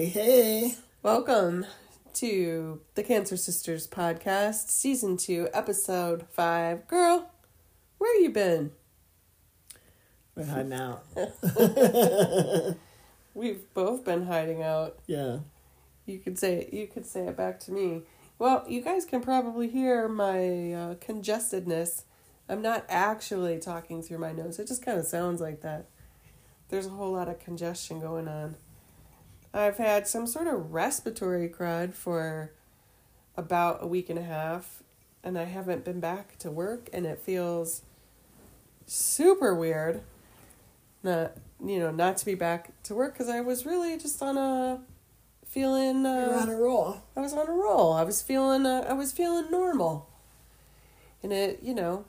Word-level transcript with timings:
Hey, 0.00 0.06
hey. 0.06 0.74
Welcome 1.02 1.66
to 2.14 2.80
the 2.94 3.02
Cancer 3.02 3.36
Sisters 3.36 3.86
podcast, 3.86 4.70
season 4.70 5.18
two, 5.18 5.50
episode 5.52 6.24
five. 6.30 6.88
Girl, 6.88 7.30
where 7.98 8.18
you 8.22 8.30
been? 8.30 8.72
We're 10.34 10.46
hiding 10.46 10.72
out. 10.72 11.04
We've 13.34 13.60
both 13.74 14.02
been 14.06 14.24
hiding 14.24 14.62
out. 14.62 15.00
Yeah. 15.06 15.40
You 16.06 16.18
could 16.18 16.38
say 16.38 16.70
you 16.72 16.86
could 16.86 17.04
say 17.04 17.26
it 17.26 17.36
back 17.36 17.60
to 17.60 17.70
me. 17.70 18.00
Well, 18.38 18.64
you 18.66 18.80
guys 18.80 19.04
can 19.04 19.20
probably 19.20 19.68
hear 19.68 20.08
my 20.08 20.72
uh, 20.72 20.94
congestedness. 20.94 22.04
I'm 22.48 22.62
not 22.62 22.86
actually 22.88 23.58
talking 23.58 24.02
through 24.02 24.16
my 24.16 24.32
nose. 24.32 24.58
It 24.58 24.66
just 24.66 24.82
kind 24.82 24.98
of 24.98 25.04
sounds 25.04 25.42
like 25.42 25.60
that. 25.60 25.90
There's 26.70 26.86
a 26.86 26.88
whole 26.88 27.12
lot 27.12 27.28
of 27.28 27.38
congestion 27.38 28.00
going 28.00 28.28
on. 28.28 28.56
I've 29.52 29.78
had 29.78 30.06
some 30.06 30.26
sort 30.26 30.46
of 30.46 30.72
respiratory 30.72 31.48
crud 31.48 31.92
for 31.92 32.52
about 33.36 33.82
a 33.82 33.86
week 33.86 34.08
and 34.08 34.18
a 34.18 34.22
half, 34.22 34.82
and 35.24 35.38
I 35.38 35.44
haven't 35.44 35.84
been 35.84 36.00
back 36.00 36.38
to 36.38 36.50
work, 36.50 36.88
and 36.92 37.04
it 37.04 37.18
feels 37.18 37.82
super 38.86 39.54
weird. 39.54 40.02
Not 41.02 41.32
you 41.64 41.78
know 41.78 41.90
not 41.90 42.16
to 42.18 42.26
be 42.26 42.34
back 42.34 42.70
to 42.84 42.94
work 42.94 43.14
because 43.14 43.28
I 43.28 43.40
was 43.40 43.66
really 43.66 43.98
just 43.98 44.22
on 44.22 44.36
a 44.36 44.80
feeling. 45.46 46.06
Uh, 46.06 46.26
You're 46.26 46.40
on 46.40 46.48
a 46.48 46.56
roll. 46.56 47.02
I 47.16 47.20
was 47.20 47.32
on 47.32 47.48
a 47.48 47.52
roll. 47.52 47.92
I 47.92 48.04
was 48.04 48.22
feeling. 48.22 48.66
Uh, 48.66 48.86
I 48.88 48.92
was 48.92 49.10
feeling 49.12 49.50
normal. 49.50 50.08
And 51.22 51.32
it, 51.32 51.60
you 51.62 51.74
know, 51.74 52.04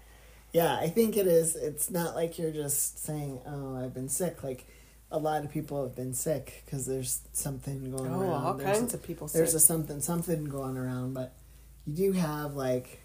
Yeah, 0.54 0.76
I 0.76 0.88
think 0.88 1.18
it 1.18 1.28
is. 1.28 1.56
It's 1.56 1.90
not 1.90 2.16
like 2.16 2.40
you're 2.40 2.52
just 2.52 3.04
saying, 3.04 3.42
"Oh, 3.46 3.76
I've 3.76 3.94
been 3.94 4.10
sick." 4.10 4.44
Like 4.44 4.66
a 5.12 5.18
lot 5.18 5.44
of 5.44 5.52
people 5.52 5.84
have 5.84 5.96
been 5.96 6.14
sick 6.14 6.64
because 6.66 6.86
there's 6.86 7.22
something 7.34 7.92
going 7.92 8.14
oh, 8.14 8.22
around. 8.22 8.44
all 8.44 8.54
there's 8.56 8.78
kinds 8.78 8.94
a, 8.94 8.98
of 8.98 9.04
people. 9.04 9.28
There's 9.28 9.52
sick. 9.52 9.58
a 9.58 9.62
something 9.62 10.02
something 10.02 10.46
going 10.46 10.78
around, 10.78 11.14
but 11.14 11.34
you 11.86 11.94
do 11.96 12.12
have 12.14 12.56
like 12.56 13.00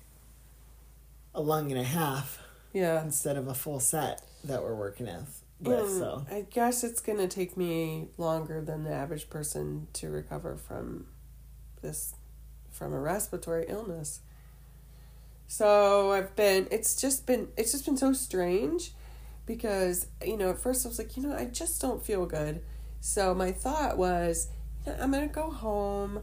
a 1.34 1.40
lung 1.40 1.70
and 1.70 1.80
a 1.80 1.84
half 1.84 2.40
yeah. 2.72 3.02
instead 3.02 3.36
of 3.36 3.48
a 3.48 3.54
full 3.54 3.80
set 3.80 4.22
that 4.44 4.62
we're 4.62 4.74
working 4.74 5.06
with. 5.06 5.42
with 5.60 5.78
Mm, 5.80 5.98
so 5.98 6.27
I 6.30 6.46
guess 6.50 6.82
it's 6.82 7.00
gonna 7.00 7.28
take 7.28 7.56
me 7.56 8.08
longer 8.18 8.60
than 8.60 8.84
the 8.84 8.92
average 8.92 9.30
person 9.30 9.86
to 9.94 10.10
recover 10.10 10.56
from 10.56 11.06
this, 11.80 12.14
from 12.70 12.92
a 12.92 12.98
respiratory 12.98 13.66
illness. 13.68 14.20
So 15.46 16.12
I've 16.12 16.34
been. 16.36 16.68
It's 16.70 17.00
just 17.00 17.26
been. 17.26 17.48
It's 17.56 17.72
just 17.72 17.84
been 17.84 17.96
so 17.96 18.12
strange, 18.12 18.92
because 19.46 20.06
you 20.24 20.36
know 20.36 20.50
at 20.50 20.58
first 20.58 20.86
I 20.86 20.88
was 20.88 20.98
like, 20.98 21.16
you 21.16 21.22
know, 21.22 21.34
I 21.34 21.44
just 21.46 21.80
don't 21.80 22.04
feel 22.04 22.26
good. 22.26 22.62
So 23.00 23.34
my 23.34 23.52
thought 23.52 23.98
was, 23.98 24.48
you 24.86 24.92
know, 24.92 24.98
I'm 25.00 25.10
gonna 25.10 25.28
go 25.28 25.50
home. 25.50 26.22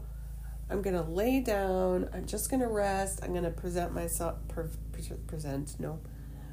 I'm 0.68 0.82
gonna 0.82 1.08
lay 1.08 1.40
down. 1.40 2.08
I'm 2.12 2.26
just 2.26 2.50
gonna 2.50 2.68
rest. 2.68 3.20
I'm 3.22 3.34
gonna 3.34 3.50
present 3.50 3.92
myself. 3.92 4.36
Pre- 4.48 4.64
pre- 4.92 5.16
present 5.26 5.76
no. 5.78 6.00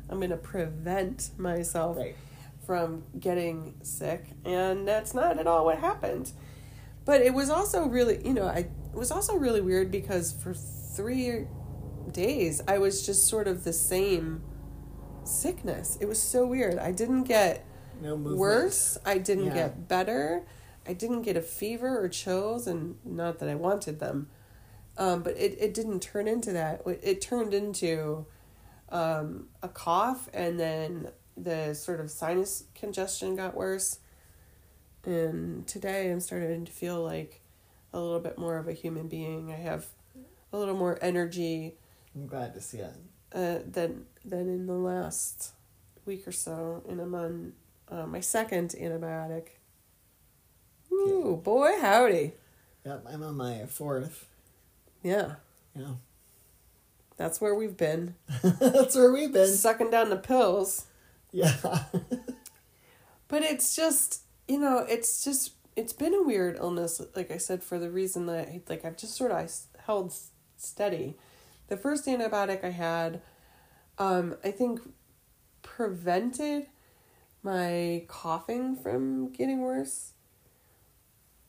I'm 0.10 0.20
gonna 0.20 0.38
prevent 0.38 1.32
myself 1.38 1.98
right. 1.98 2.16
from 2.66 3.04
getting 3.20 3.76
sick 3.82 4.26
and 4.46 4.88
that's 4.88 5.14
not 5.14 5.38
at 5.38 5.48
all 5.48 5.66
what 5.66 5.80
happened 5.80 6.32
but 7.06 7.22
it 7.22 7.34
was 7.34 7.50
also 7.50 7.88
really 7.88 8.26
you 8.26 8.34
know 8.34 8.46
i 8.46 8.60
it 8.60 8.94
was 8.94 9.12
also 9.12 9.36
really 9.36 9.62
weird 9.62 9.92
because 9.92 10.32
for 10.32 10.54
three 10.54 11.46
days 12.14 12.62
i 12.68 12.78
was 12.78 13.06
just 13.06 13.28
sort 13.28 13.48
of 13.48 13.64
the 13.64 13.74
same 13.74 14.42
sickness. 15.28 15.98
It 16.00 16.06
was 16.06 16.22
so 16.22 16.46
weird. 16.48 16.78
I 16.78 16.92
didn't 16.92 17.24
get 17.24 17.66
No 18.02 18.16
worse. 18.16 18.98
I 19.06 19.18
didn't 19.18 19.48
Yeah. 19.48 19.54
get 19.54 19.88
better. 19.88 20.46
I 20.86 20.94
didn't 20.94 21.24
get 21.24 21.36
a 21.36 21.42
fever 21.42 22.02
or 22.02 22.08
chills 22.08 22.66
and 22.68 22.98
not 23.04 23.40
that 23.40 23.50
i 23.50 23.56
wanted 23.56 24.00
them. 24.00 24.30
Um, 24.98 25.22
but 25.24 25.36
it, 25.38 25.58
it 25.60 25.74
didn't 25.74 26.00
turn 26.02 26.28
into 26.28 26.54
that. 26.54 26.82
It, 26.86 27.00
it 27.04 27.22
turned 27.22 27.54
into 27.54 28.26
um, 28.90 29.50
a 29.62 29.68
cough 29.68 30.30
and 30.34 30.60
then 30.60 31.10
the 31.36 31.74
sort 31.74 32.00
of 32.00 32.10
sinus 32.10 32.64
congestion 32.74 33.36
got 33.36 33.54
worse. 33.56 34.00
And 35.04 35.68
today 35.68 36.12
i'm 36.12 36.20
starting 36.20 36.66
to 36.66 36.72
feel 36.72 37.04
like 37.04 37.42
a 37.94 38.00
little 38.00 38.20
bit 38.20 38.38
more 38.38 38.58
of 38.58 38.68
a 38.68 38.74
human 38.74 39.08
being. 39.08 39.52
I 39.52 39.56
have 39.56 39.88
a 40.54 40.58
little 40.58 40.76
more 40.76 40.98
energy 41.02 41.76
I'm 42.18 42.28
glad 42.28 42.54
to 42.56 42.62
see 42.62 42.80
it. 42.80 42.94
uh, 43.34 43.60
than 43.66 44.06
than 44.26 44.50
in 44.50 44.66
the 44.66 44.74
last 44.74 45.52
week 46.06 46.28
or 46.28 46.32
so 46.32 46.84
and 46.90 47.00
i'm 47.02 47.14
on 47.14 47.54
uh, 47.90 48.06
my 48.08 48.20
second 48.22 48.70
antibiotic 48.80 49.48
Ooh, 50.92 51.40
boy 51.44 51.74
howdy 51.80 52.34
Yep, 52.86 53.06
I'm 53.10 53.22
on 53.24 53.36
my 53.36 53.66
fourth. 53.66 54.26
yeah 55.04 55.36
Yeah. 55.76 55.96
that's 57.18 57.42
where 57.42 57.54
we've 57.54 57.76
been 57.78 58.16
That's 58.60 58.96
where 58.96 59.12
we've 59.12 59.34
been. 59.34 59.48
sucking 59.54 59.92
down 59.92 60.10
the 60.10 60.16
pills 60.18 60.86
Yeah. 61.32 61.54
But 63.30 63.44
it's 63.44 63.76
just, 63.76 64.22
you 64.48 64.58
know, 64.58 64.86
it's 64.88 65.22
just, 65.26 65.52
it's 65.76 65.92
been 65.92 66.14
a 66.14 66.24
weird 66.24 66.56
illness, 66.56 67.02
like 67.14 67.30
I 67.30 67.36
said, 67.38 67.62
for 67.62 67.78
the 67.78 67.90
reason 67.90 68.26
that, 68.28 68.70
like, 68.70 68.86
I've 68.86 68.96
just 68.96 69.16
sort 69.18 69.32
of 69.32 69.52
held 69.86 70.14
steady. 70.56 71.18
The 71.68 71.78
first 71.78 72.06
antibiotic 72.06 72.64
I 72.64 72.70
had, 72.70 73.22
um, 73.98 74.36
I 74.44 74.52
think, 74.52 74.80
prevented 75.62 76.68
my 77.44 78.06
coughing 78.08 78.76
from 78.76 79.32
getting 79.32 79.62
worse, 79.62 80.14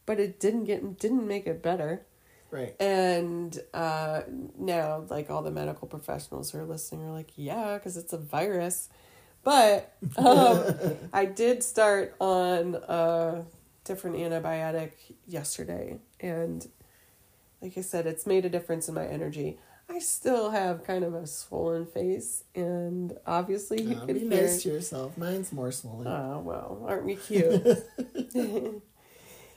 but 0.06 0.18
it 0.18 0.40
didn't 0.40 0.64
get, 0.64 0.98
didn't 0.98 1.26
make 1.26 1.46
it 1.46 1.62
better. 1.62 2.06
right. 2.50 2.74
And 2.80 3.58
uh, 3.72 4.22
now, 4.58 5.04
like 5.08 5.30
all 5.30 5.42
the 5.42 5.50
medical 5.50 5.86
professionals 5.86 6.50
who 6.50 6.58
are 6.58 6.64
listening 6.64 7.02
are 7.06 7.12
like, 7.12 7.32
yeah, 7.36 7.74
because 7.74 7.96
it's 7.96 8.12
a 8.12 8.18
virus. 8.18 8.88
But 9.44 9.94
um, 10.16 10.64
I 11.12 11.24
did 11.24 11.62
start 11.62 12.16
on 12.20 12.74
a 12.74 13.44
different 13.84 14.16
antibiotic 14.16 14.92
yesterday. 15.26 15.98
And 16.20 16.66
like 17.62 17.76
I 17.76 17.80
said, 17.80 18.06
it's 18.06 18.26
made 18.26 18.44
a 18.44 18.48
difference 18.48 18.88
in 18.88 18.94
my 18.94 19.06
energy. 19.06 19.58
I 19.90 19.98
still 20.00 20.50
have 20.50 20.84
kind 20.84 21.02
of 21.04 21.14
a 21.14 21.26
swollen 21.26 21.86
face. 21.86 22.44
And 22.54 23.16
obviously, 23.26 23.82
you 23.82 23.96
Uh, 23.96 24.04
can 24.06 24.14
be 24.14 24.20
hear. 24.20 24.42
nice 24.42 24.62
to 24.62 24.68
yourself. 24.70 25.16
Mine's 25.16 25.52
more 25.52 25.72
swollen. 25.72 26.06
Oh, 26.06 26.40
well, 26.44 26.84
aren't 26.86 27.04
we 27.04 27.16
cute? 27.16 27.64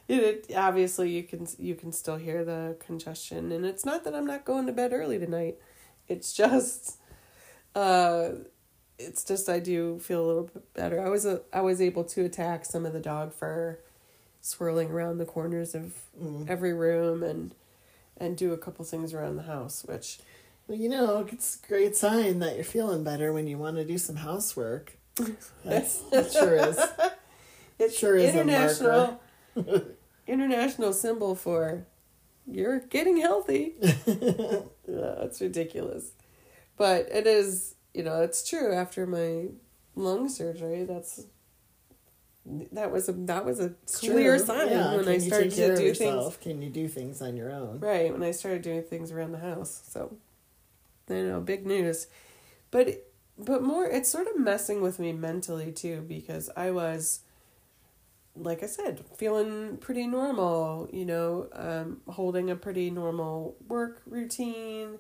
it, 0.08 0.52
obviously 0.56 1.10
you 1.10 1.24
can 1.24 1.48
you 1.58 1.76
can 1.76 1.92
still 1.92 2.18
hear 2.18 2.44
the 2.44 2.76
congestion 2.80 3.52
and 3.52 3.66
it's 3.66 3.86
not 3.86 4.04
that 4.04 4.14
I'm 4.16 4.26
not 4.26 4.44
going 4.46 4.66
to 4.68 4.74
bed 4.74 4.94
early 4.94 5.20
tonight. 5.20 5.58
It's 6.08 6.34
just 6.42 6.98
uh 7.76 8.30
it's 9.00 9.24
just 9.24 9.50
I 9.50 9.60
do 9.60 10.00
feel 10.00 10.24
a 10.24 10.28
little 10.28 10.44
bit 10.44 10.74
better. 10.74 11.02
I 11.06 11.10
was 11.10 11.26
a, 11.26 11.42
I 11.52 11.62
was 11.62 11.82
able 11.82 12.04
to 12.06 12.24
attack 12.26 12.66
some 12.66 12.86
of 12.86 12.94
the 12.94 13.00
dog 13.00 13.34
fur 13.34 13.80
swirling 14.42 14.92
around 14.92 15.18
the 15.18 15.26
corners 15.26 15.74
of 15.76 15.94
Mm. 16.22 16.50
every 16.50 16.74
room 16.74 17.24
and 17.24 17.56
and 18.22 18.38
do 18.38 18.54
a 18.54 18.58
couple 18.58 18.86
things 18.86 19.14
around 19.14 19.36
the 19.36 19.44
house, 19.44 19.84
which 19.86 20.20
Well, 20.68 20.78
you 20.78 20.88
know, 20.88 21.28
it's 21.30 21.60
a 21.62 21.68
great 21.68 21.96
sign 21.96 22.40
that 22.40 22.56
you're 22.56 22.64
feeling 22.64 23.04
better 23.04 23.34
when 23.34 23.48
you 23.48 23.58
want 23.58 23.78
to 23.78 23.84
do 23.84 23.98
some 23.98 24.18
housework. 24.18 24.98
That's, 25.66 25.98
that 26.12 26.32
sure 26.32 26.56
is. 26.56 26.80
It 27.80 27.92
Sure 27.92 28.16
is 28.16 28.36
a 28.36 28.42
international 28.42 29.20
international 30.28 30.94
symbol 30.94 31.34
for 31.34 31.88
you're 32.46 32.80
getting 32.80 33.18
healthy. 33.18 33.74
yeah, 33.82 34.62
that's 34.86 35.42
ridiculous. 35.42 36.12
But 36.78 37.10
it 37.12 37.26
is, 37.26 37.76
you 37.94 38.04
know, 38.04 38.22
it's 38.22 38.48
true 38.48 38.72
after 38.72 39.08
my 39.08 39.48
lung 39.96 40.30
surgery, 40.30 40.84
that's 40.84 41.26
that 42.46 42.92
was 42.92 43.08
a 43.08 43.14
that 43.14 43.46
was 43.46 43.60
a 43.60 43.74
clear 43.94 44.38
True. 44.38 44.46
sign 44.46 44.70
Yeah, 44.70 44.96
when 44.96 45.04
can 45.04 45.14
I 45.14 45.18
started 45.20 45.52
to 45.52 45.76
do 45.78 45.94
things 45.94 46.38
Can 46.38 46.62
you 46.62 46.70
do 46.70 46.88
things 46.88 47.22
on 47.22 47.38
your 47.38 47.52
own? 47.52 47.80
right 47.80 48.12
when 48.12 48.24
I 48.24 48.32
started 48.32 48.62
doing 48.64 48.84
things 48.84 49.12
around 49.12 49.32
the 49.32 49.40
house. 49.40 49.84
So 49.88 50.16
you 51.10 51.24
know, 51.24 51.40
big 51.40 51.66
news. 51.66 52.08
But 52.72 53.08
but 53.38 53.62
more 53.62 53.86
it's 53.86 54.10
sort 54.10 54.28
of 54.28 54.40
messing 54.40 54.82
with 54.82 55.00
me 55.00 55.14
mentally 55.14 55.72
too 55.72 56.04
because 56.08 56.50
I 56.56 56.72
was 56.72 57.22
like 58.36 58.64
I 58.64 58.68
said, 58.68 59.04
feeling 59.18 59.78
pretty 59.78 60.08
normal, 60.08 60.88
you 60.92 61.06
know, 61.06 61.50
um, 61.54 62.02
holding 62.08 62.50
a 62.50 62.56
pretty 62.56 62.90
normal 62.90 63.58
work 63.68 64.02
routine, 64.06 65.00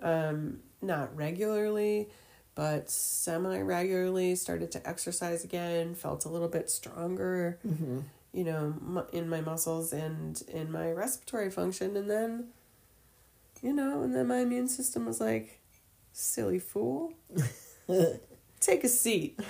um, 0.00 0.60
not 0.80 1.14
regularly, 1.16 2.08
but 2.54 2.90
semi 2.90 3.60
regularly, 3.60 4.34
started 4.36 4.70
to 4.72 4.88
exercise 4.88 5.44
again, 5.44 5.94
felt 5.94 6.24
a 6.24 6.28
little 6.28 6.48
bit 6.48 6.68
stronger, 6.70 7.58
Mm-hmm. 7.66 8.00
you 8.32 8.44
know, 8.44 9.06
in 9.12 9.28
my 9.28 9.40
muscles 9.40 9.92
and 9.92 10.42
in 10.52 10.70
my 10.70 10.90
respiratory 10.92 11.50
function. 11.50 11.96
And 11.96 12.10
then, 12.10 12.48
you 13.62 13.72
know, 13.72 14.02
and 14.02 14.14
then 14.14 14.26
my 14.28 14.38
immune 14.38 14.68
system 14.68 15.06
was 15.06 15.20
like, 15.20 15.60
silly 16.12 16.58
fool. 16.58 17.14
take 18.60 18.84
a 18.84 18.88
seat. 18.88 19.40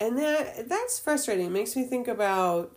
and 0.00 0.18
that 0.18 0.68
that's 0.68 0.98
frustrating. 0.98 1.46
It 1.46 1.50
makes 1.50 1.76
me 1.76 1.84
think 1.84 2.08
about 2.08 2.74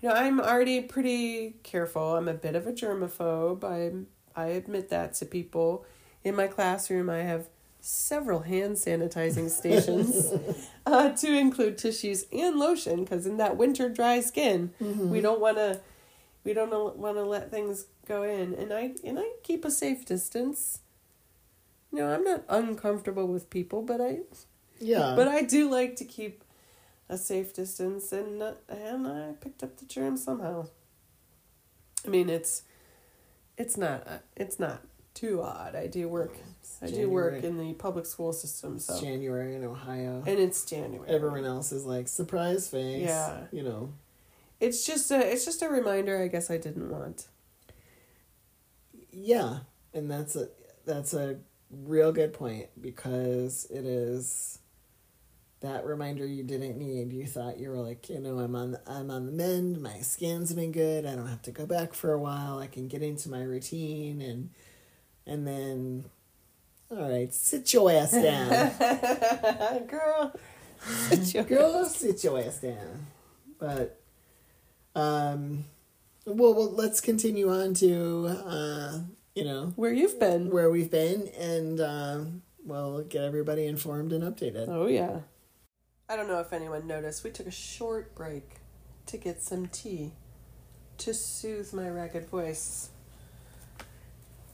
you 0.00 0.08
know, 0.08 0.14
I'm 0.14 0.40
already 0.40 0.80
pretty 0.80 1.56
careful. 1.62 2.16
I'm 2.16 2.26
a 2.28 2.32
bit 2.34 2.54
of 2.56 2.66
a 2.66 2.72
germaphobe. 2.72 3.62
I 3.64 4.40
I 4.40 4.46
admit 4.48 4.88
that 4.90 5.14
to 5.14 5.26
people. 5.26 5.84
In 6.24 6.34
my 6.34 6.46
classroom, 6.46 7.08
I 7.10 7.18
have 7.18 7.46
several 7.80 8.40
hand 8.40 8.76
sanitizing 8.76 9.50
stations 9.50 10.32
uh, 10.86 11.10
to 11.10 11.32
include 11.32 11.78
tissues 11.78 12.26
and 12.32 12.56
lotion 12.58 13.04
because 13.04 13.26
in 13.26 13.36
that 13.38 13.56
winter 13.56 13.88
dry 13.88 14.20
skin, 14.20 14.72
Mm-hmm. 14.80 15.10
we 15.10 15.20
don't 15.20 15.40
want 15.40 15.56
to 15.56 15.80
we 16.44 16.52
don't 16.54 16.70
want 16.96 17.16
to 17.16 17.24
let 17.24 17.50
things 17.50 17.86
go 18.08 18.22
in. 18.22 18.54
And 18.54 18.72
I 18.72 18.92
and 19.04 19.18
I 19.18 19.30
keep 19.42 19.64
a 19.64 19.70
safe 19.70 20.04
distance. 20.04 20.80
You 21.92 21.98
know, 21.98 22.14
I'm 22.14 22.24
not 22.24 22.44
uncomfortable 22.48 23.26
with 23.26 23.50
people, 23.50 23.82
but 23.82 24.00
I 24.00 24.20
Yeah. 24.78 25.14
but 25.16 25.28
I 25.28 25.42
do 25.42 25.68
like 25.70 25.96
to 25.96 26.04
keep 26.04 26.44
a 27.08 27.18
safe 27.18 27.52
distance, 27.52 28.12
and 28.12 28.40
uh, 28.42 28.52
and 28.68 29.06
I 29.06 29.32
picked 29.40 29.62
up 29.64 29.76
the 29.78 29.84
germ 29.84 30.16
somehow. 30.16 30.68
I 32.06 32.08
mean, 32.08 32.30
it's 32.30 32.62
it's 33.58 33.76
not 33.76 34.06
uh, 34.06 34.18
it's 34.36 34.58
not 34.60 34.82
too 35.14 35.42
odd. 35.42 35.74
I 35.74 35.86
do 35.86 36.08
work. 36.08 36.34
I 36.82 36.86
do 36.86 37.10
work 37.10 37.42
in 37.44 37.58
the 37.58 37.74
public 37.74 38.06
school 38.06 38.32
system, 38.32 38.76
It's 38.76 39.00
January 39.00 39.54
in 39.54 39.64
Ohio. 39.64 40.22
and 40.26 40.38
it's 40.38 40.64
January. 40.64 41.08
Everyone 41.08 41.44
else 41.44 41.72
is 41.72 41.84
like 41.84 42.08
surprise 42.08 42.68
face. 42.68 43.02
Yeah. 43.06 43.42
You 43.52 43.62
know. 43.62 43.92
It's 44.60 44.86
just 44.86 45.10
a 45.10 45.18
it's 45.32 45.44
just 45.44 45.62
a 45.62 45.68
reminder. 45.68 46.22
I 46.22 46.28
guess 46.28 46.50
I 46.50 46.58
didn't 46.58 46.90
want. 46.90 47.26
Yeah, 49.10 49.60
and 49.92 50.10
that's 50.10 50.36
a 50.36 50.48
that's 50.86 51.14
a 51.14 51.36
real 51.70 52.12
good 52.12 52.32
point 52.32 52.66
because 52.80 53.66
it 53.70 53.84
is 53.84 54.58
that 55.60 55.84
reminder 55.84 56.26
you 56.26 56.42
didn't 56.42 56.78
need. 56.78 57.12
You 57.12 57.26
thought 57.26 57.58
you 57.58 57.70
were 57.70 57.76
like, 57.76 58.08
you 58.08 58.20
know, 58.20 58.38
I'm 58.38 58.54
on 58.54 58.78
I'm 58.86 59.10
on 59.10 59.26
the 59.26 59.32
mend. 59.32 59.80
My 59.80 59.98
scan's 60.00 60.52
been 60.52 60.72
good. 60.72 61.04
I 61.06 61.14
don't 61.14 61.26
have 61.26 61.42
to 61.42 61.50
go 61.50 61.66
back 61.66 61.92
for 61.94 62.12
a 62.12 62.18
while. 62.20 62.58
I 62.58 62.66
can 62.66 62.88
get 62.88 63.02
into 63.02 63.28
my 63.30 63.42
routine 63.42 64.20
and 64.20 64.50
and 65.30 65.46
then, 65.46 66.04
all 66.90 67.08
right, 67.08 67.32
sit 67.32 67.72
your 67.72 67.90
ass 67.90 68.12
down, 68.12 69.86
Girl, 69.86 70.32
girl. 71.44 71.84
Sit 71.86 72.24
your 72.24 72.38
ass 72.38 72.58
down. 72.58 73.06
But, 73.58 74.00
um, 74.94 75.64
well, 76.26 76.54
well, 76.54 76.70
let's 76.72 77.00
continue 77.00 77.50
on 77.50 77.74
to, 77.74 78.26
uh, 78.46 78.98
you 79.34 79.44
know, 79.44 79.72
where 79.76 79.92
you've 79.92 80.18
been? 80.18 80.50
where 80.50 80.70
we've 80.70 80.90
been 80.90 81.28
and 81.38 81.80
uh 81.80 82.20
we'll 82.64 83.02
get 83.04 83.22
everybody 83.22 83.66
informed 83.66 84.12
and 84.12 84.22
updated 84.22 84.66
Oh 84.68 84.86
yeah. 84.86 85.20
I 86.08 86.16
don't 86.16 86.26
know 86.28 86.40
if 86.40 86.52
anyone 86.52 86.86
noticed. 86.86 87.22
We 87.22 87.30
took 87.30 87.46
a 87.46 87.52
short 87.52 88.14
break 88.16 88.56
to 89.06 89.16
get 89.16 89.42
some 89.42 89.68
tea 89.68 90.12
to 90.98 91.14
soothe 91.14 91.72
my 91.72 91.88
ragged 91.88 92.28
voice. 92.28 92.90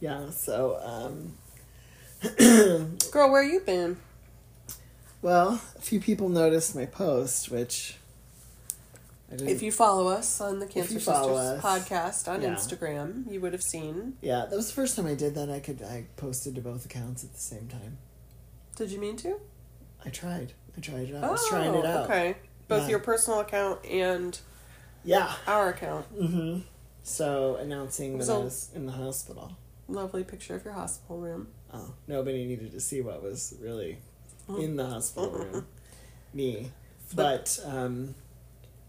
Yeah 0.01 0.31
so 0.31 0.79
um, 0.83 1.35
Girl, 3.11 3.31
where 3.31 3.43
you 3.43 3.61
been? 3.61 3.99
well 5.23 5.61
a 5.77 5.81
few 5.81 6.01
people 6.01 6.29
noticed 6.29 6.75
my 6.75 6.87
post 6.87 7.51
which 7.51 7.97
I 9.31 9.37
didn't, 9.37 9.49
If 9.51 9.63
you 9.63 9.73
follow 9.73 10.07
us 10.09 10.41
on 10.41 10.61
the 10.61 10.67
Cancer 10.67 10.95
Sisters 10.95 11.09
us, 11.17 11.61
podcast 11.63 12.29
on 12.33 12.43
yeah. 12.43 12.51
Instagram, 12.55 13.31
you 13.31 13.41
would 13.41 13.53
have 13.53 13.63
seen. 13.63 14.15
yeah 14.21 14.47
that 14.47 14.55
was 14.57 14.69
the 14.69 14.75
first 14.75 14.95
time 14.97 15.07
i 15.07 15.15
did 15.15 15.35
that 15.35 15.51
i 15.51 15.59
could 15.61 15.83
i 15.83 16.05
posted 16.17 16.55
to 16.55 16.61
both 16.61 16.85
accounts 16.85 17.25
at 17.25 17.33
the 17.33 17.41
same 17.41 17.67
time 17.69 17.99
Did 18.77 18.91
you 18.91 19.01
mean 19.01 19.17
to? 19.19 19.41
i 20.05 20.11
tried 20.11 20.53
i 20.77 20.81
tried 20.81 21.09
it 21.11 21.15
out 21.17 21.25
i 21.25 21.31
was 21.31 21.49
trying 21.49 21.75
it 21.75 21.85
out 21.85 22.03
Oh, 22.03 22.05
Okay. 22.05 22.37
Both 22.69 22.83
Yeah. 22.83 22.89
your 22.91 22.99
personal 23.01 23.41
account 23.41 23.85
and 23.87 24.39
yeah 25.05 25.33
our 25.47 25.71
account. 25.71 26.07
mm-hmm 26.19 26.61
so 27.03 27.55
announcing 27.57 28.19
that 28.19 28.25
So- 28.27 28.41
i 28.41 28.45
was 28.45 28.71
in 28.75 28.87
the 28.87 28.93
hospital 28.93 29.57
Lovely 29.89 30.25
picture 30.25 30.55
of 30.57 30.65
your 30.65 30.75
hospital 30.75 31.19
room. 31.19 31.49
oh 31.73 31.95
nobody 32.07 32.45
needed 32.47 32.73
to 32.73 32.81
see 32.81 33.01
what 33.01 33.23
was 33.23 33.55
really 33.61 33.99
in 34.49 34.77
the 34.77 34.87
hospital 34.87 35.31
room. 35.31 35.67
Me. 36.35 36.71
But 37.15 37.59
um 37.65 38.15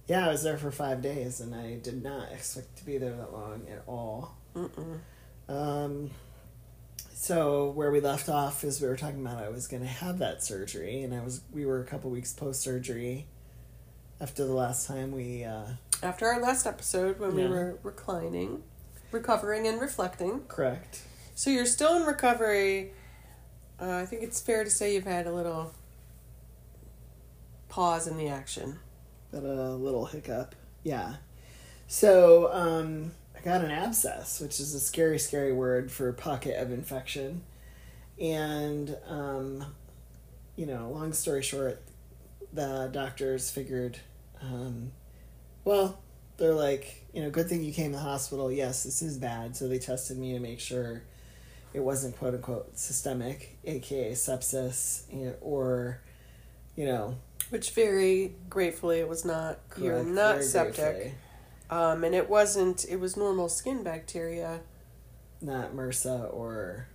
yeah 0.07 0.25
i 0.25 0.29
was 0.31 0.41
there 0.41 0.57
for 0.57 0.71
five 0.71 1.01
days 1.01 1.41
and 1.41 1.53
i 1.53 1.75
did 1.75 2.01
not 2.01 2.31
expect 2.31 2.77
to 2.77 2.85
be 2.85 2.97
there 2.97 3.15
that 3.15 3.31
long 3.33 3.67
at 3.69 3.83
all. 3.87 4.37
Mm-mm. 4.55 4.99
um 5.49 6.09
so 7.13 7.71
where 7.71 7.91
we 7.91 7.99
left 7.99 8.29
off 8.29 8.63
is 8.63 8.79
we 8.81 8.87
were 8.87 8.95
talking 8.95 9.19
about 9.25 9.43
i 9.43 9.49
was 9.49 9.67
going 9.67 9.83
to 9.83 9.89
have 9.89 10.19
that 10.19 10.43
surgery 10.43 11.01
and 11.03 11.13
i 11.13 11.21
was 11.23 11.41
we 11.51 11.65
were 11.65 11.81
a 11.81 11.85
couple 11.85 12.09
weeks 12.09 12.31
post 12.33 12.61
surgery 12.61 13.27
after 14.21 14.45
the 14.45 14.53
last 14.53 14.87
time 14.87 15.11
we 15.11 15.43
uh 15.43 15.65
After 16.01 16.25
our 16.27 16.39
last 16.41 16.65
episode, 16.65 17.19
when 17.19 17.35
we 17.35 17.45
were 17.47 17.77
reclining, 17.83 18.63
recovering 19.17 19.67
and 19.67 19.81
reflecting, 19.81 20.41
correct. 20.47 21.01
So 21.35 21.49
you're 21.49 21.65
still 21.65 21.97
in 21.97 22.03
recovery. 22.03 22.93
Uh, 23.79 23.97
I 23.97 24.05
think 24.05 24.23
it's 24.23 24.39
fair 24.39 24.63
to 24.63 24.69
say 24.69 24.93
you've 24.93 25.03
had 25.05 25.27
a 25.27 25.33
little 25.33 25.73
pause 27.69 28.07
in 28.07 28.17
the 28.17 28.27
action. 28.27 28.79
got 29.31 29.43
a 29.43 29.73
little 29.75 30.05
hiccup. 30.05 30.55
Yeah. 30.83 31.17
So 31.87 32.51
um 32.51 33.11
i 33.35 33.39
got 33.41 33.61
an 33.63 33.71
abscess 33.71 34.41
which 34.41 34.59
is 34.59 34.73
a 34.73 34.79
scary 34.79 35.19
scary 35.19 35.53
word 35.53 35.91
for 35.91 36.11
pocket 36.13 36.59
of 36.61 36.71
infection. 36.71 37.43
And 38.19 38.95
um 39.07 39.75
you 40.55 40.65
know 40.65 40.89
long 40.89 41.13
story 41.13 41.43
short 41.43 41.83
the 42.53 42.89
doctors 42.91 43.51
figured 43.51 43.99
um 44.41 44.91
well 45.65 45.99
they're 46.37 46.53
like 46.53 47.03
you 47.13 47.21
know 47.21 47.29
good 47.29 47.47
thing 47.49 47.63
you 47.63 47.73
came 47.73 47.91
to 47.91 47.97
the 47.97 48.03
hospital 48.03 48.51
yes 48.51 48.83
this 48.83 49.01
is 49.01 49.17
bad 49.17 49.55
so 49.55 49.67
they 49.67 49.79
tested 49.79 50.17
me 50.17 50.33
to 50.33 50.39
make 50.39 50.59
sure 50.59 51.03
it 51.73 51.79
wasn't 51.79 52.15
quote 52.17 52.33
unquote 52.35 52.77
systemic 52.77 53.57
aka 53.65 54.11
sepsis 54.13 55.03
or 55.41 56.01
you 56.75 56.85
know 56.85 57.15
Which 57.49 57.71
very 57.71 58.35
gratefully 58.49 58.99
it 58.99 59.07
was 59.07 59.25
not. 59.25 59.59
you're 59.77 60.03
not 60.03 60.43
septic. 60.43 61.15
Um, 61.69 62.03
and 62.05 62.15
it 62.15 62.29
wasn't. 62.29 62.85
It 62.87 62.97
was 62.97 63.17
normal 63.17 63.49
skin 63.49 63.83
bacteria, 63.83 64.61
not 65.41 65.73
MRSA 65.75 66.33
or 66.33 66.87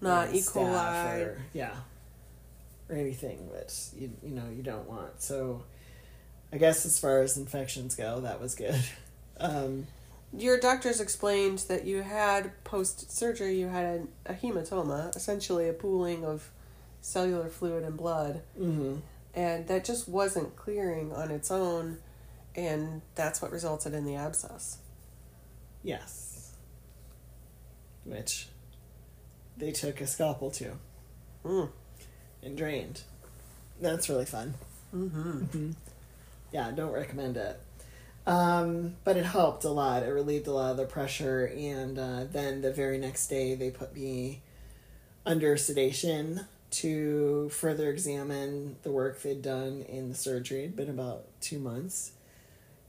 not 0.00 0.34
E. 0.34 0.40
coli. 0.40 1.26
or, 1.26 1.42
yeah, 1.52 1.74
or 2.88 2.96
anything 2.96 3.48
that 3.52 3.72
you 3.96 4.10
you 4.22 4.34
know 4.34 4.48
you 4.54 4.62
don't 4.62 4.88
want. 4.88 5.22
So, 5.22 5.62
I 6.52 6.58
guess 6.58 6.84
as 6.84 6.98
far 6.98 7.22
as 7.22 7.36
infections 7.36 7.94
go, 7.94 8.20
that 8.20 8.40
was 8.40 8.54
good. 8.54 8.80
Um, 9.42 9.86
Your 10.36 10.60
doctors 10.60 11.00
explained 11.00 11.60
that 11.68 11.86
you 11.86 12.02
had 12.02 12.52
post 12.62 13.10
surgery. 13.10 13.58
You 13.58 13.68
had 13.68 14.06
a, 14.26 14.32
a 14.32 14.34
hematoma, 14.34 15.16
essentially 15.16 15.66
a 15.66 15.72
pooling 15.72 16.26
of 16.26 16.50
cellular 17.00 17.48
fluid 17.48 17.84
and 17.84 17.96
blood. 17.96 18.42
hmm 18.54 18.96
and 19.34 19.66
that 19.68 19.84
just 19.84 20.08
wasn't 20.08 20.56
clearing 20.56 21.12
on 21.12 21.30
its 21.30 21.50
own 21.50 21.98
and 22.56 23.00
that's 23.14 23.40
what 23.40 23.52
resulted 23.52 23.94
in 23.94 24.04
the 24.04 24.16
abscess 24.16 24.78
Yes. 25.82 26.52
Which 28.04 28.48
they 29.56 29.72
took 29.72 30.00
a 30.00 30.06
scalpel 30.06 30.50
to 30.52 30.72
mm. 31.44 31.70
and 32.42 32.56
drained. 32.56 33.00
That's 33.80 34.08
really 34.10 34.26
fun. 34.26 34.54
mm-hmm. 34.94 35.70
Yeah, 36.52 36.70
don't 36.72 36.92
recommend 36.92 37.36
it. 37.36 37.60
Um, 38.26 38.96
but 39.04 39.16
it 39.16 39.24
helped 39.24 39.64
a 39.64 39.70
lot. 39.70 40.02
It 40.02 40.08
relieved 40.08 40.46
a 40.46 40.52
lot 40.52 40.72
of 40.72 40.76
the 40.76 40.84
pressure, 40.84 41.46
and 41.46 41.98
uh, 41.98 42.24
then 42.30 42.60
the 42.60 42.72
very 42.72 42.98
next 42.98 43.28
day 43.28 43.54
they 43.54 43.70
put 43.70 43.94
me 43.94 44.42
under 45.24 45.56
sedation 45.56 46.46
to 46.70 47.48
further 47.48 47.90
examine 47.90 48.76
the 48.82 48.90
work 48.90 49.20
they'd 49.22 49.42
done 49.42 49.84
in 49.88 50.08
the 50.08 50.14
surgery. 50.14 50.64
It'd 50.64 50.76
been 50.76 50.90
about 50.90 51.24
two 51.40 51.58
months, 51.58 52.12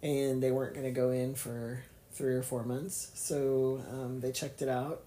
and 0.04 0.44
they 0.44 0.52
weren't 0.52 0.74
going 0.74 0.86
to 0.86 0.92
go 0.92 1.12
in 1.12 1.36
for 1.36 1.84
three 2.12 2.36
or 2.36 2.44
four 2.44 2.64
months. 2.64 3.12
So 3.16 3.82
um, 3.90 4.20
they 4.20 4.32
checked 4.32 4.62
it 4.62 4.70
out, 4.70 5.02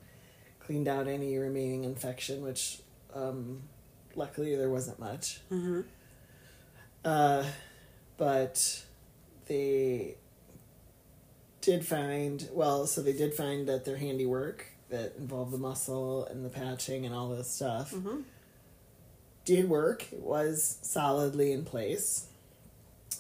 cleaned 0.59 0.89
out 0.89 1.07
any 1.07 1.37
remaining 1.37 1.85
infection, 1.85 2.43
which 2.43 2.81
um, 3.15 3.63
luckily 4.17 4.57
there 4.57 4.71
wasn't 4.71 4.99
much. 4.99 5.41
Mm-hmm. 5.53 5.83
Uh, 7.05 7.45
but 8.17 8.85
they 9.47 10.17
did 11.61 11.87
find 11.87 12.49
well, 12.53 12.87
so 12.87 13.03
they 13.03 13.13
did 13.13 13.35
find 13.35 13.67
that 13.69 13.85
their 13.85 13.97
handiwork 13.97 14.67
that 14.91 15.15
involved 15.19 15.51
the 15.53 15.59
muscle 15.59 16.27
and 16.27 16.45
the 16.45 16.49
patching 16.51 17.05
and 17.07 17.15
all 17.15 17.29
this 17.31 17.51
stuff 17.51 17.93
Mm-hmm. 17.93 18.21
did 19.45 19.69
work. 19.69 20.13
It 20.13 20.21
was 20.21 20.79
solidly 20.83 21.53
in 21.53 21.65
place, 21.65 22.27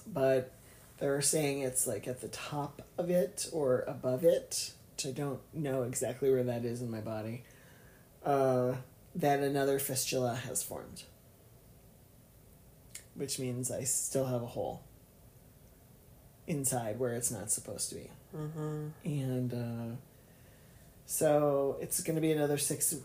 but 0.06 0.52
they're 0.98 1.22
saying 1.22 1.60
it's 1.62 1.86
like 1.86 2.06
at 2.06 2.20
the 2.20 2.28
top 2.28 2.82
of 2.98 3.10
it 3.10 3.48
or 3.52 3.80
above 3.88 4.24
it, 4.24 4.72
which 4.94 5.06
I 5.06 5.10
don't 5.10 5.40
know 5.52 5.82
exactly 5.82 6.30
where 6.30 6.44
that 6.44 6.64
is 6.64 6.80
in 6.82 6.90
my 6.90 7.00
body. 7.00 7.42
Uh, 8.24 8.74
that 9.16 9.40
another 9.40 9.78
fistula 9.78 10.34
has 10.34 10.62
formed. 10.62 11.02
Which 13.14 13.38
means 13.38 13.70
I 13.70 13.84
still 13.84 14.26
have 14.26 14.42
a 14.42 14.46
hole 14.46 14.82
inside 16.46 16.98
where 16.98 17.14
it's 17.14 17.30
not 17.30 17.50
supposed 17.50 17.88
to 17.90 17.94
be. 17.94 18.10
Mm-hmm. 18.36 18.88
And 19.04 19.52
uh, 19.52 19.96
so 21.06 21.78
it's 21.80 22.02
going 22.02 22.16
to 22.16 22.20
be 22.22 22.32
another 22.32 22.58
six 22.58 22.96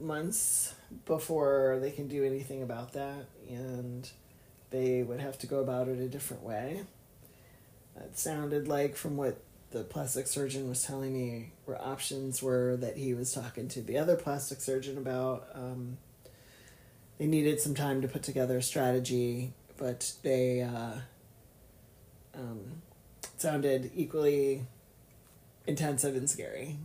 months 0.00 0.74
before 1.06 1.78
they 1.80 1.90
can 1.90 2.08
do 2.08 2.24
anything 2.24 2.62
about 2.62 2.92
that. 2.94 3.26
And 3.48 4.08
they 4.70 5.02
would 5.02 5.20
have 5.20 5.38
to 5.38 5.46
go 5.46 5.60
about 5.60 5.88
it 5.88 5.98
a 6.00 6.08
different 6.08 6.42
way. 6.42 6.82
It 7.96 8.18
sounded 8.18 8.66
like, 8.66 8.96
from 8.96 9.16
what 9.16 9.40
the 9.70 9.84
plastic 9.84 10.26
surgeon 10.26 10.68
was 10.68 10.82
telling 10.84 11.12
me, 11.12 11.52
where 11.64 11.80
options 11.80 12.42
were 12.42 12.76
that 12.78 12.96
he 12.96 13.14
was 13.14 13.32
talking 13.32 13.68
to 13.68 13.82
the 13.82 13.98
other 13.98 14.16
plastic 14.16 14.60
surgeon 14.60 14.98
about. 14.98 15.46
Um, 15.54 15.98
they 17.18 17.26
needed 17.26 17.60
some 17.60 17.74
time 17.74 18.02
to 18.02 18.08
put 18.08 18.22
together 18.22 18.58
a 18.58 18.62
strategy, 18.62 19.52
but 19.76 20.12
they 20.22 20.62
uh, 20.62 20.92
um, 22.34 22.82
sounded 23.36 23.90
equally 23.94 24.64
intensive 25.66 26.16
and 26.16 26.28
scary. 26.28 26.76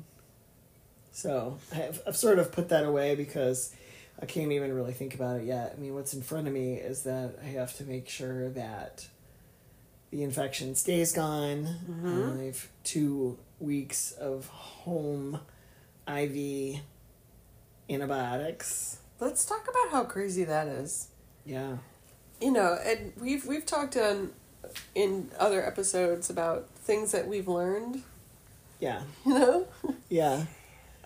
So 1.11 1.57
I've, 1.73 2.01
I've 2.07 2.15
sort 2.17 2.39
of 2.39 2.51
put 2.51 2.69
that 2.69 2.85
away 2.85 3.15
because 3.15 3.75
I 4.21 4.25
can't 4.25 4.51
even 4.51 4.73
really 4.73 4.93
think 4.93 5.15
about 5.15 5.39
it 5.39 5.45
yet. 5.45 5.73
I 5.75 5.81
mean, 5.81 5.95
what's 5.95 6.13
in 6.13 6.21
front 6.21 6.47
of 6.47 6.53
me 6.53 6.73
is 6.75 7.03
that 7.03 7.35
I 7.41 7.47
have 7.47 7.75
to 7.77 7.83
make 7.83 8.07
sure 8.07 8.49
that 8.49 9.07
the 10.11 10.23
infection 10.23 10.75
stays 10.75 11.11
gone. 11.11 11.67
Mhm. 11.89 12.39
I 12.39 12.43
have 12.45 12.67
two 12.83 13.37
weeks 13.59 14.11
of 14.13 14.47
home 14.47 15.39
IV 16.07 16.79
antibiotics. 17.89 18.99
Let's 19.19 19.45
talk 19.45 19.67
about 19.69 19.91
how 19.91 20.03
crazy 20.05 20.43
that 20.45 20.67
is. 20.67 21.09
Yeah. 21.45 21.77
You 22.41 22.51
know, 22.51 22.77
and 22.85 23.11
we've 23.19 23.45
we've 23.45 23.65
talked 23.65 23.97
on 23.97 24.31
in 24.95 25.31
other 25.37 25.65
episodes 25.65 26.29
about 26.29 26.67
things 26.75 27.11
that 27.11 27.27
we've 27.27 27.47
learned. 27.47 28.03
Yeah. 28.79 29.01
You 29.25 29.33
know, 29.33 29.67
Yeah. 30.09 30.45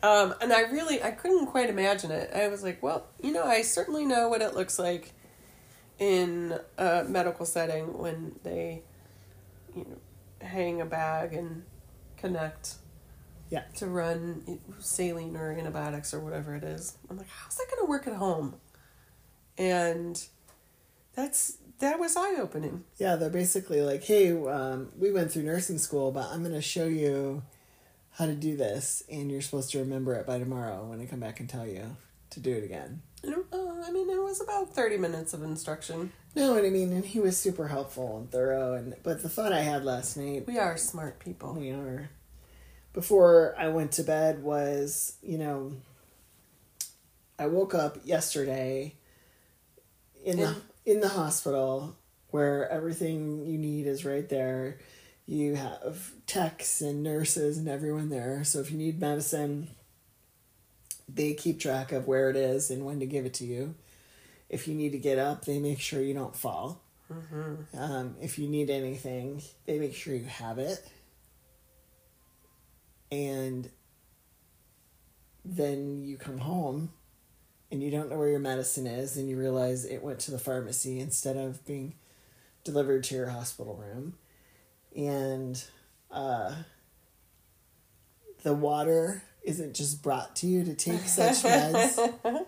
um, 0.03 0.35
and 0.41 0.53
I 0.53 0.61
really 0.61 1.01
I 1.01 1.11
couldn't 1.11 1.47
quite 1.47 1.69
imagine 1.69 2.11
it. 2.11 2.29
I 2.35 2.47
was 2.49 2.61
like, 2.63 2.83
well, 2.83 3.07
you 3.21 3.31
know, 3.31 3.45
I 3.45 3.61
certainly 3.63 4.05
know 4.05 4.29
what 4.29 4.41
it 4.41 4.53
looks 4.53 4.77
like 4.77 5.11
in 5.99 6.59
a 6.77 7.03
medical 7.03 7.45
setting 7.45 7.97
when 7.97 8.35
they, 8.43 8.81
you 9.75 9.85
know, 9.85 10.47
hang 10.47 10.81
a 10.81 10.85
bag 10.85 11.33
and 11.33 11.63
connect. 12.17 12.75
Yeah. 13.53 13.63
To 13.75 13.85
run 13.85 14.59
saline 14.79 15.37
or 15.37 15.51
antibiotics 15.51 16.11
or 16.11 16.19
whatever 16.19 16.55
it 16.55 16.63
is. 16.63 16.97
I'm 17.07 17.17
like, 17.17 17.29
how's 17.29 17.55
that 17.57 17.67
going 17.69 17.85
to 17.85 17.89
work 17.89 18.07
at 18.07 18.15
home? 18.15 18.55
And 19.59 20.19
that's 21.15 21.57
that 21.77 21.99
was 21.99 22.17
eye 22.17 22.35
opening. 22.41 22.83
Yeah, 22.97 23.15
they're 23.15 23.29
basically 23.29 23.81
like, 23.81 24.03
hey, 24.03 24.31
um, 24.31 24.91
we 24.97 25.11
went 25.11 25.31
through 25.31 25.43
nursing 25.43 25.77
school, 25.77 26.11
but 26.11 26.25
I'm 26.31 26.41
going 26.41 26.55
to 26.55 26.61
show 26.61 26.85
you 26.85 27.43
how 28.13 28.25
to 28.25 28.33
do 28.33 28.55
this, 28.57 29.03
and 29.11 29.31
you're 29.31 29.41
supposed 29.41 29.71
to 29.71 29.79
remember 29.79 30.15
it 30.15 30.25
by 30.25 30.39
tomorrow 30.39 30.85
when 30.85 30.99
I 31.01 31.05
come 31.05 31.19
back 31.19 31.39
and 31.39 31.47
tell 31.47 31.67
you 31.67 31.95
to 32.31 32.39
do 32.39 32.51
it 32.55 32.63
again. 32.63 33.01
Uh, 33.23 33.31
I 33.85 33.91
mean, 33.91 34.09
it 34.09 34.21
was 34.21 34.41
about 34.41 34.73
thirty 34.73 34.97
minutes 34.97 35.33
of 35.35 35.43
instruction. 35.43 36.11
No, 36.35 36.57
and 36.57 36.65
I 36.65 36.71
mean, 36.71 36.91
and 36.91 37.05
he 37.05 37.19
was 37.19 37.37
super 37.37 37.67
helpful 37.67 38.17
and 38.17 38.31
thorough, 38.31 38.73
and 38.73 38.95
but 39.03 39.21
the 39.21 39.29
thought 39.29 39.53
I 39.53 39.61
had 39.61 39.85
last 39.85 40.17
night, 40.17 40.47
We 40.47 40.57
are 40.57 40.75
smart 40.77 41.19
people. 41.19 41.53
we 41.53 41.69
are, 41.69 42.09
before 42.93 43.55
I 43.57 43.69
went 43.69 43.93
to 43.93 44.03
bed 44.03 44.43
was, 44.43 45.17
you 45.21 45.37
know, 45.37 45.73
I 47.37 47.47
woke 47.47 47.73
up 47.73 47.97
yesterday 48.05 48.95
in 50.23 50.37
the 50.37 50.55
in 50.85 50.99
the 50.99 51.09
hospital 51.09 51.95
where 52.29 52.69
everything 52.69 53.45
you 53.45 53.57
need 53.57 53.87
is 53.87 54.05
right 54.05 54.27
there. 54.29 54.79
You 55.25 55.55
have 55.55 56.11
techs 56.27 56.81
and 56.81 57.03
nurses 57.03 57.57
and 57.57 57.67
everyone 57.67 58.09
there. 58.09 58.43
So 58.43 58.59
if 58.59 58.71
you 58.71 58.77
need 58.77 58.99
medicine, 58.99 59.69
they 61.07 61.33
keep 61.33 61.59
track 61.59 61.91
of 61.91 62.07
where 62.07 62.29
it 62.29 62.35
is 62.35 62.69
and 62.69 62.85
when 62.85 62.99
to 62.99 63.05
give 63.05 63.25
it 63.25 63.33
to 63.35 63.45
you. 63.45 63.75
If 64.49 64.67
you 64.67 64.75
need 64.75 64.91
to 64.91 64.97
get 64.97 65.17
up, 65.17 65.45
they 65.45 65.59
make 65.59 65.79
sure 65.79 66.01
you 66.01 66.13
don't 66.13 66.35
fall. 66.35 66.81
Mm-hmm. 67.11 67.77
Um, 67.77 68.15
if 68.21 68.37
you 68.37 68.47
need 68.47 68.69
anything, 68.69 69.41
they 69.65 69.79
make 69.79 69.95
sure 69.95 70.13
you 70.13 70.25
have 70.25 70.57
it. 70.57 70.85
And 73.13 73.69
then 75.45 76.03
you 76.03 76.17
come 76.17 76.39
home 76.39 76.91
and 77.71 77.83
you 77.83 77.91
don't 77.91 78.09
know 78.09 78.17
where 78.17 78.29
your 78.29 78.39
medicine 78.39 78.87
is, 78.87 79.17
and 79.17 79.29
you 79.29 79.37
realize 79.37 79.85
it 79.85 80.03
went 80.03 80.19
to 80.19 80.31
the 80.31 80.39
pharmacy 80.39 80.99
instead 80.99 81.37
of 81.37 81.65
being 81.65 81.93
delivered 82.63 83.03
to 83.05 83.15
your 83.15 83.29
hospital 83.29 83.75
room. 83.75 84.13
And 84.95 85.63
uh, 86.11 86.55
the 88.43 88.53
water 88.53 89.23
isn't 89.43 89.75
just 89.75 90.01
brought 90.01 90.35
to 90.37 90.47
you 90.47 90.63
to 90.63 90.73
take 90.75 91.01
such 91.01 91.35
meds 91.43 92.45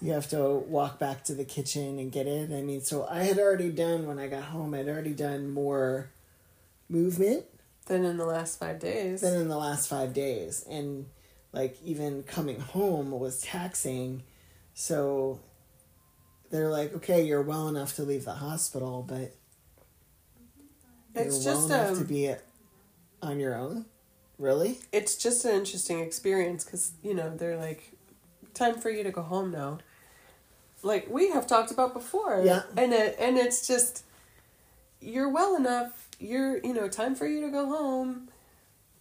you 0.00 0.12
have 0.12 0.28
to 0.30 0.44
walk 0.48 0.98
back 0.98 1.24
to 1.24 1.34
the 1.34 1.44
kitchen 1.44 1.98
and 1.98 2.12
get 2.12 2.26
it. 2.26 2.52
I 2.52 2.62
mean, 2.62 2.82
so 2.82 3.06
I 3.10 3.24
had 3.24 3.38
already 3.38 3.70
done 3.70 4.06
when 4.06 4.18
I 4.18 4.28
got 4.28 4.44
home. 4.44 4.74
I'd 4.74 4.88
already 4.88 5.12
done 5.12 5.50
more 5.50 6.10
movement 6.88 7.44
Then 7.88 8.04
in 8.04 8.16
the 8.16 8.26
last 8.26 8.58
five 8.58 8.78
days, 8.78 9.22
than 9.22 9.34
in 9.40 9.48
the 9.48 9.56
last 9.56 9.88
five 9.88 10.12
days, 10.12 10.64
and 10.68 11.06
like 11.52 11.76
even 11.82 12.22
coming 12.22 12.60
home 12.60 13.10
was 13.10 13.40
taxing. 13.40 14.22
So 14.74 15.40
they're 16.50 16.68
like, 16.70 16.94
okay, 16.96 17.24
you're 17.24 17.42
well 17.42 17.68
enough 17.68 17.96
to 17.96 18.02
leave 18.02 18.24
the 18.24 18.34
hospital, 18.34 19.04
but 19.08 19.34
it's 21.14 21.44
you're 21.44 21.54
just 21.54 21.68
well 21.68 21.80
enough 21.80 21.90
um, 21.92 21.98
to 21.98 22.04
be 22.04 22.34
on 23.22 23.40
your 23.40 23.54
own. 23.56 23.86
Really? 24.38 24.78
it's 24.92 25.16
just 25.16 25.44
an 25.44 25.52
interesting 25.56 25.98
experience 25.98 26.62
because 26.62 26.92
you 27.02 27.12
know 27.12 27.34
they're 27.36 27.56
like, 27.56 27.90
time 28.54 28.74
for 28.76 28.88
you 28.88 29.02
to 29.02 29.10
go 29.10 29.22
home 29.22 29.50
now. 29.50 29.78
Like 30.82 31.08
we 31.10 31.30
have 31.30 31.46
talked 31.46 31.72
about 31.72 31.92
before, 31.92 32.42
Yeah. 32.44 32.62
and 32.76 32.92
it 32.92 33.16
and 33.18 33.36
it's 33.36 33.66
just, 33.66 34.04
you're 35.00 35.28
well 35.28 35.56
enough. 35.56 36.07
You're 36.18 36.58
you 36.58 36.74
know 36.74 36.88
time 36.88 37.14
for 37.14 37.26
you 37.26 37.40
to 37.42 37.50
go 37.50 37.66
home. 37.66 38.28